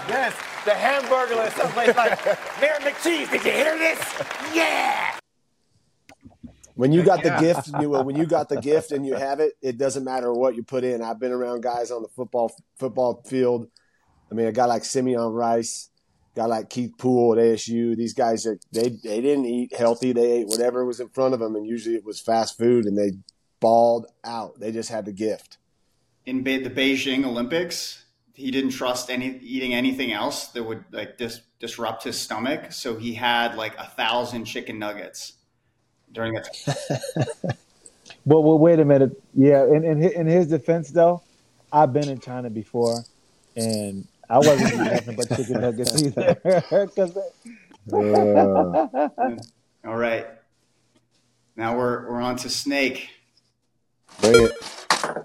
yes, 0.08 0.34
the 0.66 0.74
hamburger 0.74 1.40
at 1.42 1.54
some 1.54 1.70
place 1.72 1.96
like 1.96 2.26
Mayor 2.62 2.80
McCheese. 2.80 3.30
Did 3.30 3.44
you 3.46 3.52
hear 3.52 3.78
this? 3.78 4.24
Yeah. 4.54 5.18
When 6.76 6.92
you 6.92 7.04
got 7.04 7.22
the 7.22 7.38
gift, 7.40 7.70
you, 7.80 7.90
when 7.90 8.16
you 8.16 8.26
got 8.26 8.50
the 8.50 8.60
gift 8.60 8.92
and 8.92 9.06
you 9.06 9.14
have 9.14 9.40
it, 9.40 9.54
it 9.62 9.78
doesn't 9.78 10.04
matter 10.04 10.34
what 10.34 10.56
you 10.56 10.64
put 10.64 10.84
in. 10.84 11.02
I've 11.02 11.20
been 11.20 11.32
around 11.32 11.62
guys 11.62 11.92
on 11.92 12.02
the 12.02 12.08
football 12.08 12.52
football 12.80 13.22
field. 13.26 13.68
I 14.32 14.34
mean, 14.34 14.48
a 14.48 14.52
guy 14.52 14.66
like 14.66 14.86
Simeon 14.86 15.34
Rice, 15.34 15.90
a 15.91 15.91
guy 16.36 16.46
like 16.46 16.70
Keith 16.70 16.94
Poole 16.98 17.34
at 17.34 17.40
ASU. 17.40 17.96
These 17.96 18.14
guys 18.14 18.46
are 18.46 18.58
they 18.72 18.90
they 18.90 19.22
didn't 19.22 19.46
eat 19.46 19.76
healthy. 19.76 20.14
They 20.14 20.32
ate 20.40 20.48
whatever 20.48 20.86
was 20.86 21.00
in 21.00 21.10
front 21.10 21.34
of 21.34 21.40
them, 21.40 21.56
and 21.56 21.66
usually 21.66 21.96
it 21.96 22.06
was 22.06 22.20
fast 22.20 22.58
food, 22.58 22.86
and 22.86 22.98
they 22.98 23.12
balled 23.60 24.08
out. 24.24 24.60
They 24.60 24.72
just 24.72 24.90
had 24.90 25.06
the 25.06 25.12
gift. 25.12 25.58
in 26.26 26.44
Be- 26.44 26.64
the 26.64 26.70
Beijing 26.70 27.26
Olympics, 27.26 28.06
he 28.34 28.50
didn't 28.52 28.72
trust 28.72 29.10
any 29.10 29.38
eating 29.42 29.74
anything 29.74 30.12
else 30.12 30.48
that 30.50 30.64
would 30.64 30.84
like 30.92 31.18
dis- 31.18 31.42
disrupt 31.60 32.04
his 32.04 32.18
stomach. 32.18 32.72
So 32.72 32.96
he 32.98 33.14
had 33.14 33.56
like 33.56 33.78
a 33.78 33.86
thousand 33.86 34.46
chicken 34.46 34.80
nuggets 34.80 35.34
during 36.12 36.34
that. 36.34 36.48
But 38.26 38.42
well, 38.42 38.58
wait 38.58 38.80
a 38.80 38.86
minute. 38.86 39.22
Yeah, 39.34 39.66
in, 39.66 39.84
in 39.84 40.04
in 40.04 40.28
his 40.28 40.48
defense 40.48 40.90
though, 40.90 41.22
I've 41.72 41.94
been 41.94 42.10
in 42.10 42.20
China 42.20 42.50
before, 42.50 43.04
and 43.56 44.08
I 44.32 44.38
wasn't 44.38 44.62
eating 44.74 44.84
nothing 44.86 45.16
but 45.18 45.28
chicken 45.36 45.62
nuggets 45.62 46.02
either. 46.04 46.38
they- 46.96 47.12
Uh, 47.92 49.38
All 49.86 49.98
right, 49.98 50.28
now 51.56 51.76
we're 51.76 52.08
we're 52.10 52.22
on 52.22 52.36
to 52.38 52.50
Snake. 52.50 53.10
bring 54.22 54.46
it. 54.46 54.52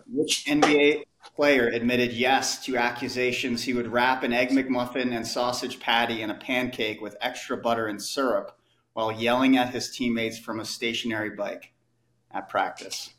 Which 0.06 0.44
NBA 0.46 1.04
player 1.36 1.68
admitted 1.68 2.12
yes 2.14 2.64
to 2.64 2.76
accusations 2.78 3.62
he 3.62 3.74
would 3.74 3.88
wrap 3.88 4.22
an 4.22 4.32
egg 4.32 4.48
McMuffin 4.50 5.14
and 5.14 5.26
sausage 5.26 5.78
patty 5.80 6.22
in 6.22 6.30
a 6.30 6.34
pancake 6.34 7.00
with 7.02 7.14
extra 7.20 7.56
butter 7.58 7.86
and 7.88 8.02
syrup 8.02 8.58
while 8.94 9.12
yelling 9.12 9.58
at 9.58 9.68
his 9.74 9.90
teammates 9.94 10.38
from 10.38 10.58
a 10.60 10.64
stationary 10.64 11.30
bike 11.30 11.72
at 12.32 12.48
practice? 12.48 13.10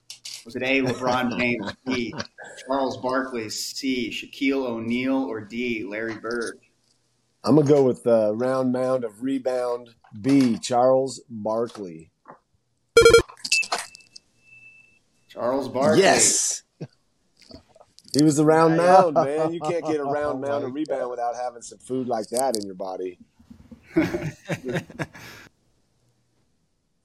Was 0.45 0.55
it 0.55 0.63
A. 0.63 0.81
LeBron 0.81 1.37
James, 1.37 1.73
B. 1.85 2.13
Charles 2.65 2.97
Barkley, 2.97 3.49
C. 3.49 4.09
Shaquille 4.09 4.65
O'Neal, 4.65 5.23
or 5.23 5.41
D. 5.41 5.83
Larry 5.83 6.15
Bird? 6.15 6.59
I'm 7.43 7.55
gonna 7.55 7.67
go 7.67 7.83
with 7.83 8.03
the 8.03 8.33
round 8.35 8.71
mound 8.71 9.03
of 9.03 9.23
rebound. 9.23 9.89
B. 10.21 10.57
Charles 10.57 11.21
Barkley. 11.29 12.11
Charles 15.27 15.69
Barkley. 15.69 16.01
Yes. 16.01 16.63
He 18.17 18.23
was 18.23 18.37
the 18.37 18.45
round 18.45 18.77
mound, 18.77 19.13
man. 19.13 19.53
You 19.53 19.59
can't 19.59 19.85
get 19.85 19.99
a 19.99 20.03
round 20.05 20.41
mound 20.41 20.63
of 20.63 20.73
rebound 20.73 21.09
without 21.11 21.35
having 21.35 21.61
some 21.61 21.77
food 21.77 22.07
like 22.07 22.27
that 22.29 22.57
in 22.57 22.65
your 22.65 22.75
body. 22.75 23.19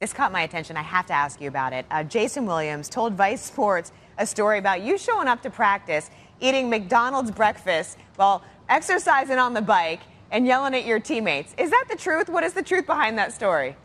This 0.03 0.13
caught 0.13 0.33
my 0.33 0.43
attention. 0.43 0.77
I 0.77 0.83
have 0.83 1.07
to 1.07 1.13
ask 1.13 1.41
you 1.41 1.47
about 1.47 1.73
it. 1.73 1.87
Uh, 1.89 2.03
Jason 2.03 2.45
Williams 2.45 2.89
told 2.89 3.13
Vice 3.13 3.41
Sports 3.41 3.93
a 4.19 4.27
story 4.27 4.59
about 4.59 4.83
you 4.83 4.99
showing 4.99 5.29
up 5.29 5.43
to 5.43 5.49
practice, 5.49 6.11
eating 6.41 6.69
McDonald's 6.69 7.31
breakfast 7.31 7.99
while 8.17 8.43
exercising 8.69 9.39
on 9.39 9.55
the 9.55 9.63
bike 9.63 10.01
and 10.33 10.45
yelling 10.45 10.75
at 10.75 10.87
your 10.87 10.99
teammates. 10.99 11.55
Is 11.57 11.71
that 11.71 11.85
the 11.89 11.95
truth? 11.95 12.29
What 12.29 12.43
is 12.43 12.53
the 12.53 12.65
truth 12.65 12.85
behind 12.85 13.17
that 13.19 13.33
story? 13.33 13.77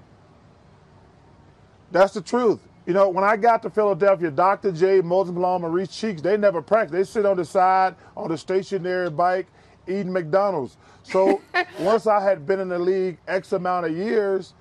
That's 1.91 2.15
the 2.15 2.21
truth. 2.21 2.61
You 2.87 2.93
know, 2.93 3.09
when 3.09 3.23
I 3.23 3.37
got 3.37 3.61
to 3.61 3.69
Philadelphia, 3.69 4.31
Dr. 4.31 4.71
J, 4.71 5.01
Moses 5.01 5.35
Malone, 5.35 5.61
Maurice 5.61 5.95
Cheeks, 5.95 6.23
they 6.23 6.35
never 6.35 6.63
practice. 6.63 6.93
They 6.93 7.03
sit 7.03 7.27
on 7.27 7.37
the 7.37 7.45
side 7.45 7.93
on 8.15 8.29
the 8.29 8.39
stationary 8.39 9.11
bike 9.11 9.45
eating 9.87 10.11
McDonald's. 10.11 10.77
So 11.03 11.43
once 11.79 12.07
I 12.07 12.23
had 12.23 12.47
been 12.47 12.59
in 12.59 12.69
the 12.69 12.79
league 12.79 13.19
X 13.27 13.51
amount 13.51 13.85
of 13.85 13.95
years, 13.95 14.55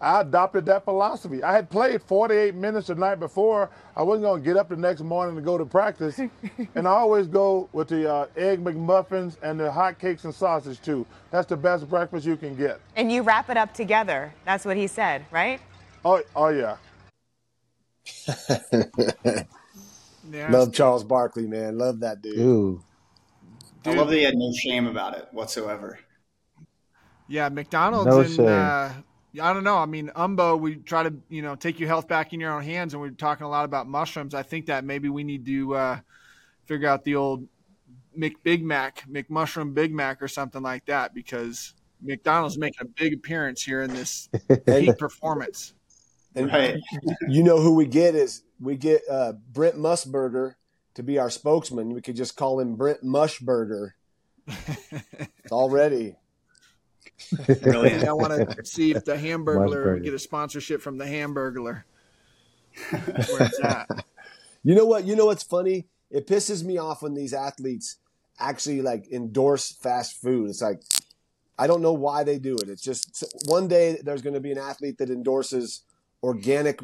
I 0.00 0.20
adopted 0.20 0.66
that 0.66 0.84
philosophy. 0.84 1.42
I 1.42 1.52
had 1.52 1.70
played 1.70 2.02
48 2.02 2.54
minutes 2.54 2.88
the 2.88 2.94
night 2.94 3.18
before. 3.18 3.70
I 3.96 4.02
wasn't 4.02 4.24
going 4.24 4.42
to 4.42 4.44
get 4.46 4.56
up 4.56 4.68
the 4.68 4.76
next 4.76 5.00
morning 5.00 5.34
to 5.36 5.40
go 5.40 5.56
to 5.56 5.64
practice. 5.64 6.18
and 6.74 6.86
I 6.86 6.90
always 6.90 7.26
go 7.26 7.68
with 7.72 7.88
the 7.88 8.12
uh, 8.12 8.26
egg 8.36 8.62
McMuffins 8.62 9.36
and 9.42 9.58
the 9.58 9.72
hot 9.72 9.98
cakes 9.98 10.24
and 10.24 10.34
sausage, 10.34 10.82
too. 10.82 11.06
That's 11.30 11.46
the 11.46 11.56
best 11.56 11.88
breakfast 11.88 12.26
you 12.26 12.36
can 12.36 12.54
get. 12.56 12.80
And 12.94 13.10
you 13.10 13.22
wrap 13.22 13.48
it 13.48 13.56
up 13.56 13.72
together. 13.72 14.34
That's 14.44 14.66
what 14.66 14.76
he 14.76 14.86
said, 14.86 15.24
right? 15.30 15.60
Oh, 16.04 16.22
oh 16.34 16.48
yeah. 16.48 16.76
Yeah. 18.28 19.42
Love 20.50 20.72
Charles 20.72 21.04
Barkley, 21.04 21.46
man. 21.46 21.78
Love 21.78 22.00
that 22.00 22.20
dude. 22.20 22.38
Ooh. 22.38 22.82
I 23.84 23.94
love 23.94 24.08
that 24.08 24.16
he 24.16 24.24
had 24.24 24.34
no 24.34 24.52
shame 24.52 24.88
about 24.88 25.16
it 25.16 25.28
whatsoever. 25.30 25.98
Yeah, 27.28 27.48
McDonald's 27.48 28.06
No 28.06 28.20
and 28.20 28.30
shame. 28.30 28.48
uh, 28.48 28.92
I 29.40 29.52
don't 29.52 29.64
know. 29.64 29.76
I 29.76 29.86
mean, 29.86 30.10
Umbo, 30.16 30.58
we 30.58 30.76
try 30.76 31.02
to 31.02 31.14
you 31.28 31.42
know 31.42 31.54
take 31.54 31.78
your 31.80 31.88
health 31.88 32.08
back 32.08 32.32
in 32.32 32.40
your 32.40 32.52
own 32.52 32.62
hands, 32.62 32.94
and 32.94 33.00
we're 33.00 33.10
talking 33.10 33.46
a 33.46 33.48
lot 33.50 33.64
about 33.64 33.88
mushrooms. 33.88 34.34
I 34.34 34.42
think 34.42 34.66
that 34.66 34.84
maybe 34.84 35.08
we 35.08 35.24
need 35.24 35.44
to 35.46 35.74
uh, 35.74 35.98
figure 36.64 36.88
out 36.88 37.04
the 37.04 37.16
old 37.16 37.46
Mc 38.14 38.42
Big 38.42 38.64
Mac, 38.64 39.04
McMushroom 39.08 39.74
Big 39.74 39.92
Mac, 39.92 40.22
or 40.22 40.28
something 40.28 40.62
like 40.62 40.86
that, 40.86 41.14
because 41.14 41.74
McDonald's 42.02 42.58
making 42.58 42.82
a 42.82 42.84
big 43.02 43.14
appearance 43.14 43.62
here 43.62 43.82
in 43.82 43.92
this 43.92 44.28
peak 44.66 44.96
performance. 44.98 45.74
And 46.34 46.52
Right. 46.52 46.76
you 47.28 47.42
know 47.42 47.58
who 47.60 47.74
we 47.74 47.86
get 47.86 48.14
is 48.14 48.42
we 48.60 48.76
get 48.76 49.02
uh, 49.10 49.32
Brent 49.52 49.76
Musburger 49.76 50.54
to 50.94 51.02
be 51.02 51.18
our 51.18 51.30
spokesman. 51.30 51.94
We 51.94 52.02
could 52.02 52.16
just 52.16 52.36
call 52.36 52.60
him 52.60 52.76
Brent 52.76 53.02
Mushburger. 53.02 53.92
It's 55.46 55.52
already. 55.52 56.16
Brilliant. 57.62 58.04
I 58.04 58.12
want 58.12 58.50
to 58.50 58.64
see 58.64 58.92
if 58.92 59.04
the 59.04 59.16
Hamburglar 59.16 59.68
Musburger. 59.68 60.04
get 60.04 60.14
a 60.14 60.18
sponsorship 60.18 60.82
from 60.82 60.98
the 60.98 61.06
Hamburglar. 61.06 61.84
It's. 62.92 63.60
You 64.66 64.74
know 64.74 64.84
what? 64.84 65.04
You 65.04 65.14
know 65.14 65.26
what's 65.26 65.44
funny? 65.44 65.86
It 66.10 66.26
pisses 66.26 66.64
me 66.64 66.76
off 66.76 67.00
when 67.00 67.14
these 67.14 67.32
athletes 67.32 67.98
actually 68.36 68.82
like 68.82 69.06
endorse 69.12 69.70
fast 69.70 70.20
food. 70.20 70.50
It's 70.50 70.60
like 70.60 70.82
I 71.56 71.68
don't 71.68 71.82
know 71.82 71.92
why 71.92 72.24
they 72.24 72.40
do 72.40 72.56
it. 72.56 72.68
It's 72.68 72.82
just 72.82 73.24
one 73.46 73.68
day 73.68 73.98
there's 74.02 74.22
going 74.22 74.34
to 74.34 74.40
be 74.40 74.50
an 74.50 74.58
athlete 74.58 74.98
that 74.98 75.08
endorses 75.08 75.82
organic, 76.20 76.80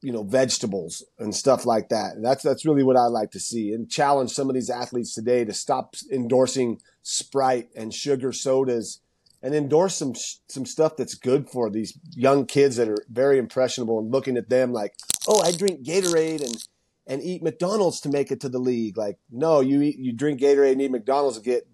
you 0.00 0.12
know, 0.12 0.22
vegetables 0.22 1.04
and 1.18 1.34
stuff 1.34 1.66
like 1.66 1.90
that. 1.90 2.22
That's 2.22 2.42
that's 2.42 2.64
really 2.64 2.82
what 2.82 2.96
I 2.96 3.04
like 3.04 3.32
to 3.32 3.38
see 3.38 3.74
and 3.74 3.86
challenge 3.90 4.30
some 4.30 4.48
of 4.48 4.54
these 4.54 4.70
athletes 4.70 5.14
today 5.14 5.44
to 5.44 5.52
stop 5.52 5.94
endorsing 6.10 6.80
Sprite 7.02 7.68
and 7.76 7.92
sugar 7.92 8.32
sodas 8.32 9.00
and 9.42 9.54
endorse 9.54 9.96
some 9.96 10.14
some 10.48 10.66
stuff 10.66 10.96
that's 10.96 11.14
good 11.14 11.48
for 11.48 11.70
these 11.70 11.98
young 12.14 12.46
kids 12.46 12.76
that 12.76 12.88
are 12.88 13.04
very 13.10 13.38
impressionable 13.38 13.98
and 13.98 14.10
looking 14.10 14.36
at 14.36 14.48
them 14.48 14.72
like, 14.72 14.94
"Oh, 15.28 15.40
I 15.40 15.52
drink 15.52 15.82
Gatorade 15.84 16.42
and 16.42 16.66
and 17.06 17.22
eat 17.22 17.42
McDonald's 17.42 18.00
to 18.02 18.08
make 18.08 18.30
it 18.32 18.40
to 18.40 18.48
the 18.48 18.58
league." 18.58 18.96
Like, 18.96 19.18
no, 19.30 19.60
you 19.60 19.82
eat 19.82 19.98
you 19.98 20.12
drink 20.12 20.40
Gatorade 20.40 20.72
and 20.72 20.82
eat 20.82 20.90
McDonald's 20.90 21.38
to 21.38 21.44
get 21.44 21.66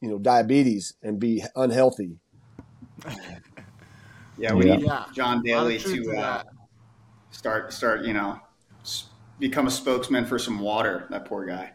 you 0.00 0.08
know 0.08 0.18
diabetes 0.18 0.94
and 1.02 1.18
be 1.18 1.42
unhealthy. 1.56 2.18
Yeah, 4.36 4.54
we 4.54 4.66
Yeah. 4.66 4.76
need 4.76 4.90
John 5.14 5.42
Daly 5.42 5.78
to 5.78 6.04
to 6.04 6.16
uh, 6.16 6.42
start 7.30 7.72
start 7.72 8.04
you 8.04 8.12
know 8.12 8.40
become 9.38 9.66
a 9.66 9.70
spokesman 9.70 10.26
for 10.26 10.38
some 10.38 10.58
water. 10.58 11.06
That 11.10 11.24
poor 11.24 11.44
guy. 11.46 11.72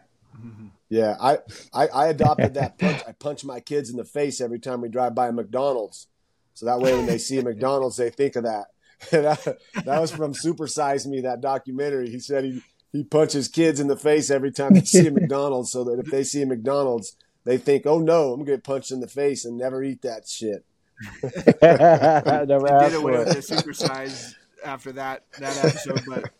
Yeah, 0.90 1.16
I, 1.20 1.38
I, 1.72 1.86
I 1.86 2.06
adopted 2.08 2.54
that 2.54 2.78
punch. 2.78 3.02
I 3.06 3.12
punch 3.12 3.44
my 3.44 3.60
kids 3.60 3.88
in 3.90 3.96
the 3.96 4.04
face 4.04 4.40
every 4.40 4.58
time 4.58 4.80
we 4.80 4.88
drive 4.88 5.14
by 5.14 5.28
a 5.28 5.32
McDonald's. 5.32 6.08
So 6.54 6.66
that 6.66 6.80
way 6.80 6.92
when 6.94 7.06
they 7.06 7.16
see 7.16 7.38
a 7.38 7.42
McDonald's, 7.42 7.96
they 7.96 8.10
think 8.10 8.36
of 8.36 8.44
that. 8.44 8.66
that, 9.12 9.58
that 9.84 10.00
was 10.00 10.10
from 10.10 10.34
Supersize 10.34 11.06
Me, 11.06 11.22
that 11.22 11.40
documentary. 11.40 12.10
He 12.10 12.18
said 12.18 12.44
he, 12.44 12.62
he 12.92 13.04
punches 13.04 13.48
kids 13.48 13.80
in 13.80 13.86
the 13.86 13.96
face 13.96 14.30
every 14.30 14.50
time 14.50 14.74
they 14.74 14.82
see 14.82 15.06
a 15.06 15.10
McDonald's 15.12 15.70
so 15.70 15.84
that 15.84 16.00
if 16.00 16.10
they 16.10 16.24
see 16.24 16.42
a 16.42 16.46
McDonald's, 16.46 17.16
they 17.44 17.56
think, 17.56 17.86
oh 17.86 18.00
no, 18.00 18.32
I'm 18.32 18.40
going 18.40 18.46
to 18.46 18.52
get 18.52 18.64
punched 18.64 18.90
in 18.90 19.00
the 19.00 19.08
face 19.08 19.44
and 19.44 19.56
never 19.56 19.82
eat 19.82 20.02
that 20.02 20.28
shit. 20.28 20.66
I 21.02 22.44
Never 22.44 22.66
They 22.66 22.72
asked 22.74 22.90
did 22.90 23.00
for 23.00 23.08
away 23.08 23.18
with 23.18 23.28
the 23.28 23.54
supersize 23.54 24.34
after 24.62 24.92
that 24.92 25.22
that 25.38 25.64
episode, 25.64 26.02
but 26.06 26.30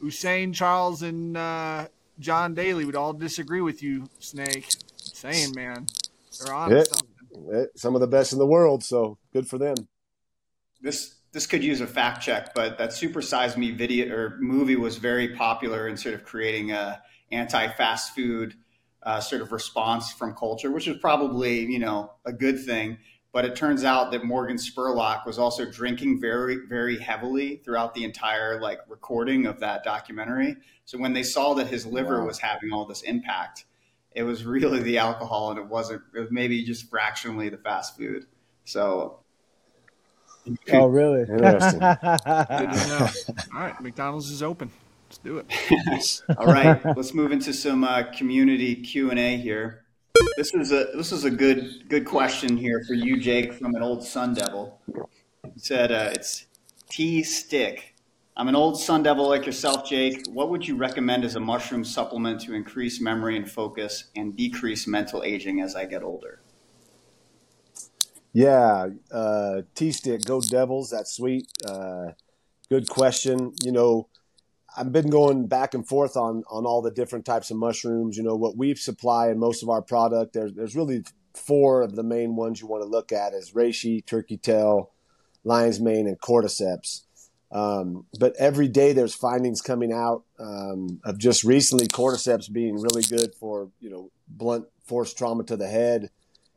Usain 0.00 0.54
Charles 0.54 1.02
and 1.02 1.36
uh, 1.36 1.88
John 2.18 2.54
Daly 2.54 2.84
would 2.84 2.96
all 2.96 3.12
disagree 3.12 3.60
with 3.60 3.82
you, 3.82 4.08
Snake. 4.20 4.68
Saying, 4.98 5.54
man, 5.54 5.86
they're 6.38 6.52
on 6.52 6.70
Yeah. 6.70 6.82
something. 6.82 7.54
Eh, 7.54 7.66
Some 7.76 7.94
of 7.94 8.00
the 8.00 8.06
best 8.06 8.32
in 8.32 8.38
the 8.38 8.46
world, 8.46 8.82
so 8.82 9.18
good 9.32 9.46
for 9.48 9.58
them. 9.58 9.88
This 10.80 11.14
this 11.32 11.46
could 11.46 11.62
use 11.62 11.80
a 11.80 11.86
fact 11.86 12.22
check, 12.22 12.54
but 12.54 12.78
that 12.78 12.92
Super 12.92 13.20
Size 13.20 13.56
Me 13.56 13.70
video 13.70 14.14
or 14.14 14.38
movie 14.40 14.76
was 14.76 14.96
very 14.96 15.34
popular 15.34 15.88
in 15.88 15.96
sort 15.96 16.14
of 16.14 16.24
creating 16.24 16.72
a 16.72 17.02
anti 17.30 17.68
fast 17.68 18.14
food 18.14 18.54
uh, 19.02 19.20
sort 19.20 19.42
of 19.42 19.52
response 19.52 20.12
from 20.12 20.34
culture, 20.34 20.70
which 20.70 20.88
is 20.88 20.96
probably 20.98 21.60
you 21.60 21.78
know 21.78 22.12
a 22.24 22.32
good 22.32 22.64
thing. 22.64 22.98
But 23.36 23.44
it 23.44 23.54
turns 23.54 23.84
out 23.84 24.12
that 24.12 24.24
Morgan 24.24 24.56
Spurlock 24.56 25.26
was 25.26 25.38
also 25.38 25.70
drinking 25.70 26.22
very 26.22 26.56
very 26.66 26.98
heavily 26.98 27.56
throughout 27.56 27.92
the 27.92 28.02
entire 28.02 28.58
like 28.62 28.78
recording 28.88 29.44
of 29.44 29.60
that 29.60 29.84
documentary. 29.84 30.56
So 30.86 30.96
when 30.96 31.12
they 31.12 31.22
saw 31.22 31.52
that 31.52 31.66
his 31.66 31.84
liver 31.84 32.20
Wow. 32.20 32.28
was 32.28 32.38
having 32.38 32.72
all 32.72 32.86
this 32.86 33.02
impact, 33.02 33.66
it 34.12 34.22
was 34.22 34.46
really 34.46 34.80
the 34.80 34.96
alcohol, 34.96 35.50
and 35.50 35.58
it 35.58 35.66
wasn't. 35.66 36.00
It 36.14 36.20
was 36.20 36.30
maybe 36.30 36.64
just 36.64 36.88
fractionally 36.88 37.50
the 37.50 37.58
fast 37.58 37.98
food. 37.98 38.24
So 38.64 39.18
Oh, 40.72 40.86
really? 40.86 41.20
Interesting. 41.20 41.80
Good 41.80 42.72
to 42.72 42.86
know. 42.88 43.08
All 43.54 43.60
right, 43.60 43.78
McDonald's 43.82 44.30
is 44.30 44.42
open. 44.42 44.70
Let's 45.08 45.18
do 45.18 45.44
it. 45.46 46.22
All 46.38 46.46
right, 46.46 46.82
let's 46.96 47.12
move 47.12 47.32
into 47.32 47.52
some 47.52 47.84
uh, 47.84 48.04
community 48.16 48.76
Q 48.76 49.10
and 49.10 49.18
A 49.18 49.36
here. 49.36 49.82
This 50.34 50.52
is 50.54 50.72
a 50.72 50.88
this 50.94 51.12
is 51.12 51.24
a 51.24 51.30
good 51.30 51.88
good 51.88 52.04
question 52.04 52.56
here 52.56 52.82
for 52.86 52.94
you, 52.94 53.18
Jake, 53.18 53.54
from 53.54 53.74
an 53.74 53.82
old 53.82 54.04
Sun 54.04 54.34
Devil. 54.34 54.80
He 55.54 55.60
said 55.60 55.92
uh, 55.92 56.10
it's 56.12 56.46
T 56.90 57.22
Stick. 57.22 57.94
I'm 58.36 58.48
an 58.48 58.54
old 58.56 58.78
Sun 58.78 59.02
Devil 59.02 59.28
like 59.28 59.46
yourself, 59.46 59.88
Jake. 59.88 60.26
What 60.28 60.50
would 60.50 60.66
you 60.66 60.76
recommend 60.76 61.24
as 61.24 61.36
a 61.36 61.40
mushroom 61.40 61.84
supplement 61.84 62.40
to 62.42 62.54
increase 62.54 63.00
memory 63.00 63.36
and 63.36 63.50
focus 63.50 64.04
and 64.14 64.36
decrease 64.36 64.86
mental 64.86 65.22
aging 65.22 65.62
as 65.62 65.74
I 65.74 65.86
get 65.86 66.02
older? 66.02 66.40
Yeah, 68.32 68.88
uh, 69.10 69.62
T 69.74 69.92
stick, 69.92 70.24
go 70.24 70.42
Devils. 70.42 70.90
That's 70.90 71.16
sweet. 71.16 71.46
Uh, 71.66 72.12
good 72.68 72.88
question. 72.88 73.54
You 73.62 73.72
know, 73.72 74.08
I've 74.76 74.92
been 74.92 75.10
going 75.10 75.46
back 75.46 75.74
and 75.74 75.86
forth 75.86 76.16
on 76.16 76.42
on 76.50 76.66
all 76.66 76.82
the 76.82 76.90
different 76.90 77.24
types 77.24 77.50
of 77.50 77.56
mushrooms. 77.56 78.16
You 78.16 78.22
know, 78.22 78.36
what 78.36 78.56
we 78.56 78.74
supply 78.74 79.28
in 79.30 79.38
most 79.38 79.62
of 79.62 79.68
our 79.68 79.82
product. 79.82 80.32
There's 80.32 80.52
there's 80.52 80.76
really 80.76 81.04
four 81.34 81.82
of 81.82 81.96
the 81.96 82.02
main 82.02 82.36
ones 82.36 82.60
you 82.60 82.66
want 82.66 82.82
to 82.82 82.88
look 82.88 83.12
at: 83.12 83.32
is 83.32 83.52
reishi, 83.52 84.04
turkey 84.04 84.36
tail, 84.36 84.92
lion's 85.44 85.80
mane, 85.80 86.06
and 86.06 86.20
cordyceps. 86.20 87.02
Um, 87.52 88.06
but 88.18 88.34
every 88.38 88.66
day 88.66 88.92
there's 88.92 89.14
findings 89.14 89.60
coming 89.60 89.92
out 89.92 90.24
um, 90.40 91.00
of 91.04 91.18
just 91.18 91.44
recently 91.44 91.86
cordyceps 91.86 92.52
being 92.52 92.80
really 92.80 93.02
good 93.02 93.34
for 93.34 93.70
you 93.80 93.90
know 93.90 94.10
blunt 94.28 94.66
force 94.84 95.14
trauma 95.14 95.44
to 95.44 95.56
the 95.56 95.68
head 95.68 96.10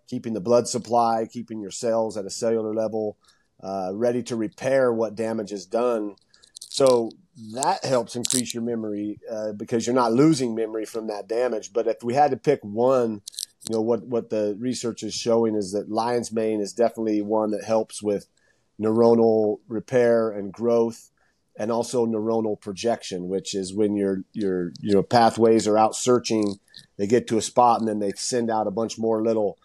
keeping 0.10 0.34
the 0.34 0.42
blood 0.42 0.68
supply, 0.68 1.28
keeping 1.32 1.62
your 1.62 1.72
cells 1.72 2.18
at 2.18 2.26
a 2.26 2.30
cellular 2.30 2.74
level, 2.74 3.18
uh, 3.62 3.92
ready 3.94 4.24
to 4.24 4.36
repair 4.36 4.92
what 4.92 5.16
damage 5.16 5.52
is 5.52 5.66
done. 5.66 6.16
So 6.60 7.12
that 7.54 7.84
helps 7.86 8.16
increase 8.16 8.54
your 8.54 8.64
memory 8.64 9.20
uh, 9.32 9.54
because 9.54 9.86
you're 9.86 9.96
not 9.96 10.14
losing 10.14 10.56
memory 10.56 10.86
from 10.86 11.08
that 11.08 11.28
damage. 11.28 11.72
But 11.74 11.88
if 11.88 12.04
we 12.04 12.14
had 12.14 12.32
to 12.32 12.38
pick 12.38 12.60
one, 12.64 13.22
you 13.68 13.76
know 13.76 13.82
what 13.82 14.04
what 14.04 14.30
the 14.30 14.56
research 14.60 15.04
is 15.04 15.14
showing 15.14 15.56
is 15.56 15.72
that 15.72 15.90
lion's 15.90 16.32
mane 16.32 16.62
is 16.62 16.74
definitely 16.74 17.22
one 17.22 17.52
that 17.52 17.64
helps 17.64 18.02
with 18.02 18.28
neuronal 18.80 19.60
repair 19.68 20.32
and 20.32 20.54
growth 20.54 21.12
and 21.58 21.72
also 21.72 22.06
neuronal 22.06 22.60
projection 22.60 23.28
which 23.28 23.54
is 23.54 23.74
when 23.74 23.96
your 23.96 24.24
your 24.32 24.72
your 24.80 25.04
pathways 25.04 25.68
are 25.68 25.78
out 25.78 25.94
searching 25.94 26.58
they 26.98 27.06
get 27.06 27.28
to 27.28 27.38
a 27.38 27.42
spot 27.42 27.80
and 27.80 27.88
then 27.88 28.00
they 28.00 28.14
send 28.16 28.50
out 28.50 28.68
a 28.68 28.72
bunch 28.72 28.98
more 28.98 29.22
little 29.22 29.58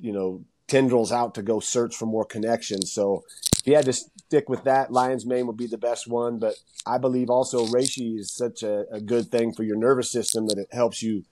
you 0.00 0.12
know 0.12 0.42
tendrils 0.66 1.12
out 1.12 1.34
to 1.34 1.42
go 1.42 1.60
search 1.60 1.94
for 1.94 2.06
more 2.06 2.24
connections 2.24 2.90
so 2.90 3.22
if 3.58 3.66
you 3.66 3.76
had 3.76 3.84
to 3.84 3.94
stick 4.26 4.48
with 4.48 4.64
that 4.64 4.90
lion's 4.90 5.26
mane 5.26 5.46
would 5.46 5.56
be 5.56 5.66
the 5.66 5.78
best 5.78 6.08
one 6.08 6.38
but 6.38 6.54
i 6.86 6.98
believe 6.98 7.30
also 7.30 7.66
reishi 7.66 8.18
is 8.18 8.32
such 8.32 8.62
a, 8.62 8.84
a 8.90 9.00
good 9.00 9.30
thing 9.30 9.52
for 9.52 9.62
your 9.62 9.76
nervous 9.76 10.10
system 10.10 10.46
that 10.46 10.58
it 10.58 10.68
helps 10.72 11.02
you 11.02 11.24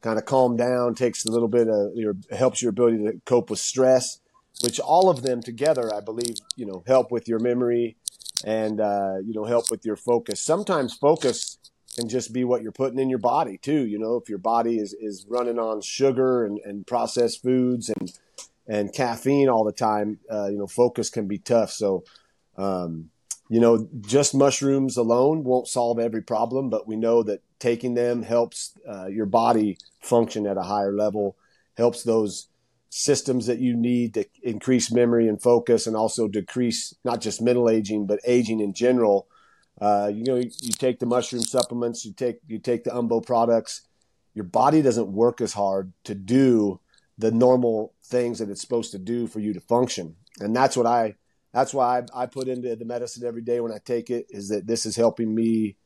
kind 0.00 0.18
of 0.18 0.24
calm 0.24 0.56
down 0.56 0.94
takes 0.94 1.24
a 1.24 1.30
little 1.30 1.48
bit 1.48 1.68
of 1.68 1.90
your 1.94 2.14
helps 2.30 2.62
your 2.62 2.70
ability 2.70 2.98
to 2.98 3.20
cope 3.24 3.50
with 3.50 3.58
stress 3.58 4.20
which 4.62 4.80
all 4.80 5.08
of 5.08 5.22
them 5.22 5.40
together, 5.42 5.94
I 5.94 6.00
believe, 6.00 6.36
you 6.56 6.66
know, 6.66 6.82
help 6.86 7.12
with 7.12 7.28
your 7.28 7.38
memory 7.38 7.96
and, 8.44 8.80
uh, 8.80 9.16
you 9.24 9.32
know, 9.34 9.44
help 9.44 9.70
with 9.70 9.84
your 9.84 9.96
focus. 9.96 10.40
Sometimes 10.40 10.94
focus 10.94 11.58
can 11.96 12.08
just 12.08 12.32
be 12.32 12.44
what 12.44 12.62
you're 12.62 12.72
putting 12.72 12.98
in 12.98 13.08
your 13.08 13.18
body 13.18 13.58
too. 13.58 13.86
You 13.86 13.98
know, 13.98 14.16
if 14.16 14.28
your 14.28 14.38
body 14.38 14.78
is, 14.78 14.94
is 14.94 15.26
running 15.28 15.58
on 15.58 15.80
sugar 15.80 16.44
and, 16.44 16.58
and 16.64 16.86
processed 16.86 17.42
foods 17.42 17.88
and, 17.88 18.12
and 18.66 18.92
caffeine 18.92 19.48
all 19.48 19.64
the 19.64 19.72
time, 19.72 20.18
uh, 20.30 20.48
you 20.48 20.58
know, 20.58 20.66
focus 20.66 21.08
can 21.08 21.26
be 21.26 21.38
tough. 21.38 21.70
So, 21.70 22.04
um, 22.58 23.10
you 23.48 23.60
know, 23.60 23.88
just 24.02 24.34
mushrooms 24.34 24.96
alone 24.98 25.42
won't 25.44 25.68
solve 25.68 25.98
every 25.98 26.22
problem, 26.22 26.68
but 26.68 26.86
we 26.86 26.96
know 26.96 27.22
that 27.22 27.42
taking 27.58 27.94
them 27.94 28.22
helps 28.22 28.76
uh, 28.86 29.06
your 29.06 29.24
body 29.24 29.78
function 30.00 30.46
at 30.46 30.58
a 30.58 30.62
higher 30.62 30.92
level, 30.92 31.36
helps 31.76 32.02
those 32.02 32.48
systems 32.90 33.46
that 33.46 33.58
you 33.58 33.74
need 33.74 34.14
to 34.14 34.24
increase 34.42 34.92
memory 34.92 35.28
and 35.28 35.40
focus 35.40 35.86
and 35.86 35.96
also 35.96 36.28
decrease 36.28 36.94
not 37.04 37.20
just 37.20 37.40
mental 37.40 37.68
aging 37.68 38.06
but 38.06 38.20
aging 38.26 38.60
in 38.60 38.74
general. 38.74 39.28
Uh, 39.80 40.10
you 40.12 40.24
know 40.24 40.36
you, 40.36 40.50
you, 40.60 40.72
take 40.72 40.98
the 40.98 41.06
mushroom 41.06 41.40
supplements 41.40 42.04
you 42.04 42.12
take 42.12 42.40
you 42.48 42.58
take 42.58 42.82
the 42.82 42.90
umbo 42.90 43.24
products 43.24 43.82
your 44.34 44.44
body 44.44 44.82
doesn't 44.82 45.12
work 45.12 45.40
as 45.40 45.52
hard 45.52 45.92
to 46.02 46.16
do 46.16 46.80
the 47.16 47.30
normal 47.30 47.94
things 48.04 48.38
that 48.38 48.50
it's 48.50 48.60
supposed 48.60 48.90
to 48.92 48.98
do 48.98 49.26
for 49.26 49.40
you 49.40 49.52
to 49.52 49.60
function. 49.60 50.16
And 50.40 50.54
that's 50.54 50.76
what 50.76 50.86
i 50.86 51.14
that's 51.52 51.72
why 51.74 51.98
I, 52.14 52.22
I 52.22 52.26
put 52.26 52.48
into 52.48 52.74
the 52.76 52.84
medicine 52.84 53.26
every 53.26 53.42
day 53.42 53.60
when 53.60 53.72
i 53.72 53.78
take 53.78 54.10
it 54.10 54.26
is 54.30 54.48
that 54.48 54.66
this 54.66 54.86
is 54.86 54.96
helping 54.96 55.34
me 55.34 55.76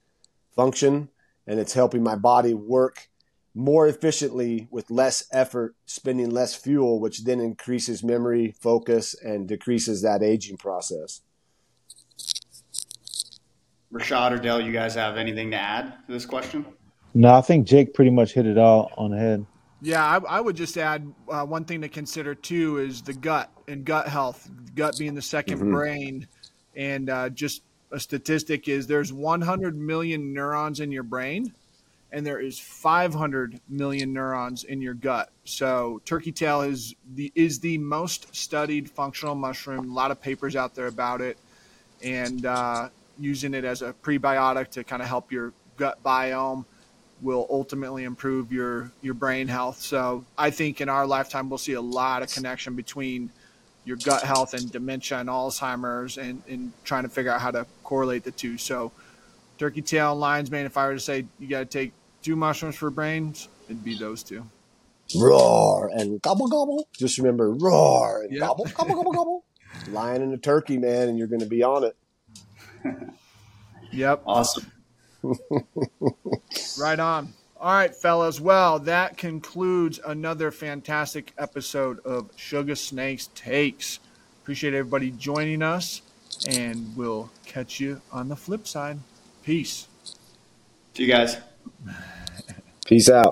function 0.54 1.08
and 1.46 1.58
it's 1.58 1.72
helping 1.72 2.02
my 2.02 2.16
body 2.16 2.54
work 2.54 3.08
more 3.54 3.86
efficiently 3.86 4.66
with 4.70 4.90
less 4.90 5.24
effort, 5.32 5.74
spending 5.84 6.30
less 6.30 6.54
fuel, 6.54 7.00
which 7.00 7.24
then 7.24 7.40
increases 7.40 8.02
memory, 8.02 8.54
focus, 8.58 9.14
and 9.14 9.46
decreases 9.46 10.02
that 10.02 10.22
aging 10.22 10.56
process. 10.56 11.20
Rashad 13.92 14.32
or 14.32 14.38
Dell, 14.38 14.60
you 14.60 14.72
guys 14.72 14.94
have 14.94 15.18
anything 15.18 15.50
to 15.50 15.56
add 15.58 15.92
to 16.06 16.12
this 16.12 16.24
question? 16.24 16.64
No, 17.12 17.34
I 17.34 17.42
think 17.42 17.66
Jake 17.66 17.92
pretty 17.92 18.10
much 18.10 18.32
hit 18.32 18.46
it 18.46 18.56
all 18.56 18.90
on 18.96 19.10
the 19.10 19.18
head. 19.18 19.44
Yeah, 19.82 20.02
I, 20.02 20.36
I 20.36 20.40
would 20.40 20.56
just 20.56 20.78
add 20.78 21.12
uh, 21.28 21.44
one 21.44 21.66
thing 21.66 21.82
to 21.82 21.88
consider 21.88 22.34
too 22.34 22.78
is 22.78 23.02
the 23.02 23.12
gut 23.12 23.51
and 23.68 23.84
gut 23.84 24.08
health. 24.08 24.48
Gut 24.74 24.96
being 24.98 25.14
the 25.14 25.20
2nd 25.20 25.56
mm-hmm. 25.56 25.72
brain, 25.72 26.28
and 26.76 27.10
uh, 27.10 27.28
just 27.28 27.62
a 27.90 28.00
statistic 28.00 28.68
is 28.68 28.86
there's 28.86 29.12
100 29.12 29.76
million 29.76 30.32
neurons 30.32 30.80
in 30.80 30.90
your 30.90 31.02
brain 31.02 31.52
and 32.12 32.26
there 32.26 32.38
is 32.38 32.58
500 32.58 33.58
million 33.68 34.12
neurons 34.12 34.64
in 34.64 34.82
your 34.82 34.94
gut. 34.94 35.30
So 35.44 36.00
turkey 36.04 36.30
tail 36.30 36.60
is 36.60 36.94
the 37.14 37.32
is 37.34 37.58
the 37.60 37.78
most 37.78 38.34
studied 38.36 38.90
functional 38.90 39.34
mushroom. 39.34 39.90
A 39.90 39.94
lot 39.94 40.10
of 40.10 40.20
papers 40.20 40.54
out 40.54 40.74
there 40.74 40.86
about 40.86 41.22
it, 41.22 41.38
and 42.02 42.44
uh, 42.44 42.90
using 43.18 43.54
it 43.54 43.64
as 43.64 43.80
a 43.80 43.94
prebiotic 44.02 44.68
to 44.72 44.84
kind 44.84 45.00
of 45.00 45.08
help 45.08 45.32
your 45.32 45.52
gut 45.78 46.02
biome 46.04 46.66
will 47.22 47.46
ultimately 47.48 48.04
improve 48.04 48.52
your 48.52 48.92
your 49.00 49.14
brain 49.14 49.48
health. 49.48 49.80
So 49.80 50.24
I 50.36 50.50
think 50.50 50.82
in 50.82 50.90
our 50.90 51.06
lifetime 51.06 51.48
we'll 51.48 51.58
see 51.58 51.72
a 51.72 51.80
lot 51.80 52.22
of 52.22 52.30
connection 52.30 52.76
between 52.76 53.30
your 53.84 53.96
gut 53.96 54.22
health 54.22 54.54
and 54.54 54.70
dementia 54.70 55.18
and 55.18 55.28
Alzheimer's, 55.28 56.18
and, 56.18 56.42
and 56.48 56.72
trying 56.84 57.02
to 57.02 57.08
figure 57.08 57.30
out 57.30 57.40
how 57.40 57.50
to 57.50 57.66
correlate 57.82 58.24
the 58.24 58.30
two. 58.30 58.58
So 58.58 58.92
turkey 59.58 59.82
tail 59.82 60.12
and 60.12 60.20
lion's 60.20 60.50
mane. 60.50 60.66
If 60.66 60.76
I 60.76 60.86
were 60.86 60.94
to 60.94 61.00
say 61.00 61.26
you 61.38 61.48
got 61.48 61.60
to 61.60 61.64
take 61.64 61.92
two 62.22 62.36
mushrooms 62.36 62.76
for 62.76 62.90
brains, 62.90 63.48
it'd 63.66 63.84
be 63.84 63.96
those 63.98 64.22
two. 64.22 64.44
Roar 65.16 65.90
and 65.92 66.22
gobble 66.22 66.48
gobble. 66.48 66.88
Just 66.98 67.18
remember 67.18 67.52
roar 67.52 68.22
and 68.22 68.32
yep. 68.32 68.40
gobble 68.40 68.64
gobble 68.66 68.94
gobble 68.94 69.12
gobble. 69.12 69.44
Lion 69.90 70.22
and 70.22 70.34
a 70.34 70.38
turkey, 70.38 70.78
man, 70.78 71.08
and 71.08 71.18
you're 71.18 71.26
going 71.26 71.40
to 71.40 71.46
be 71.46 71.62
on 71.62 71.84
it. 71.84 71.96
yep. 73.90 74.22
Awesome. 74.26 74.70
right 76.78 76.98
on. 76.98 77.32
All 77.62 77.72
right, 77.72 77.94
fellas. 77.94 78.40
Well, 78.40 78.80
that 78.80 79.16
concludes 79.16 80.00
another 80.04 80.50
fantastic 80.50 81.32
episode 81.38 82.00
of 82.00 82.36
Suga 82.36 82.76
Snakes 82.76 83.28
Takes. 83.36 84.00
Appreciate 84.42 84.74
everybody 84.74 85.12
joining 85.12 85.62
us, 85.62 86.02
and 86.48 86.92
we'll 86.96 87.30
catch 87.46 87.78
you 87.78 88.02
on 88.10 88.28
the 88.28 88.34
flip 88.34 88.66
side. 88.66 88.98
Peace. 89.44 89.86
See 90.94 91.04
you 91.04 91.06
guys. 91.06 91.36
Peace 92.84 93.08
out. 93.08 93.30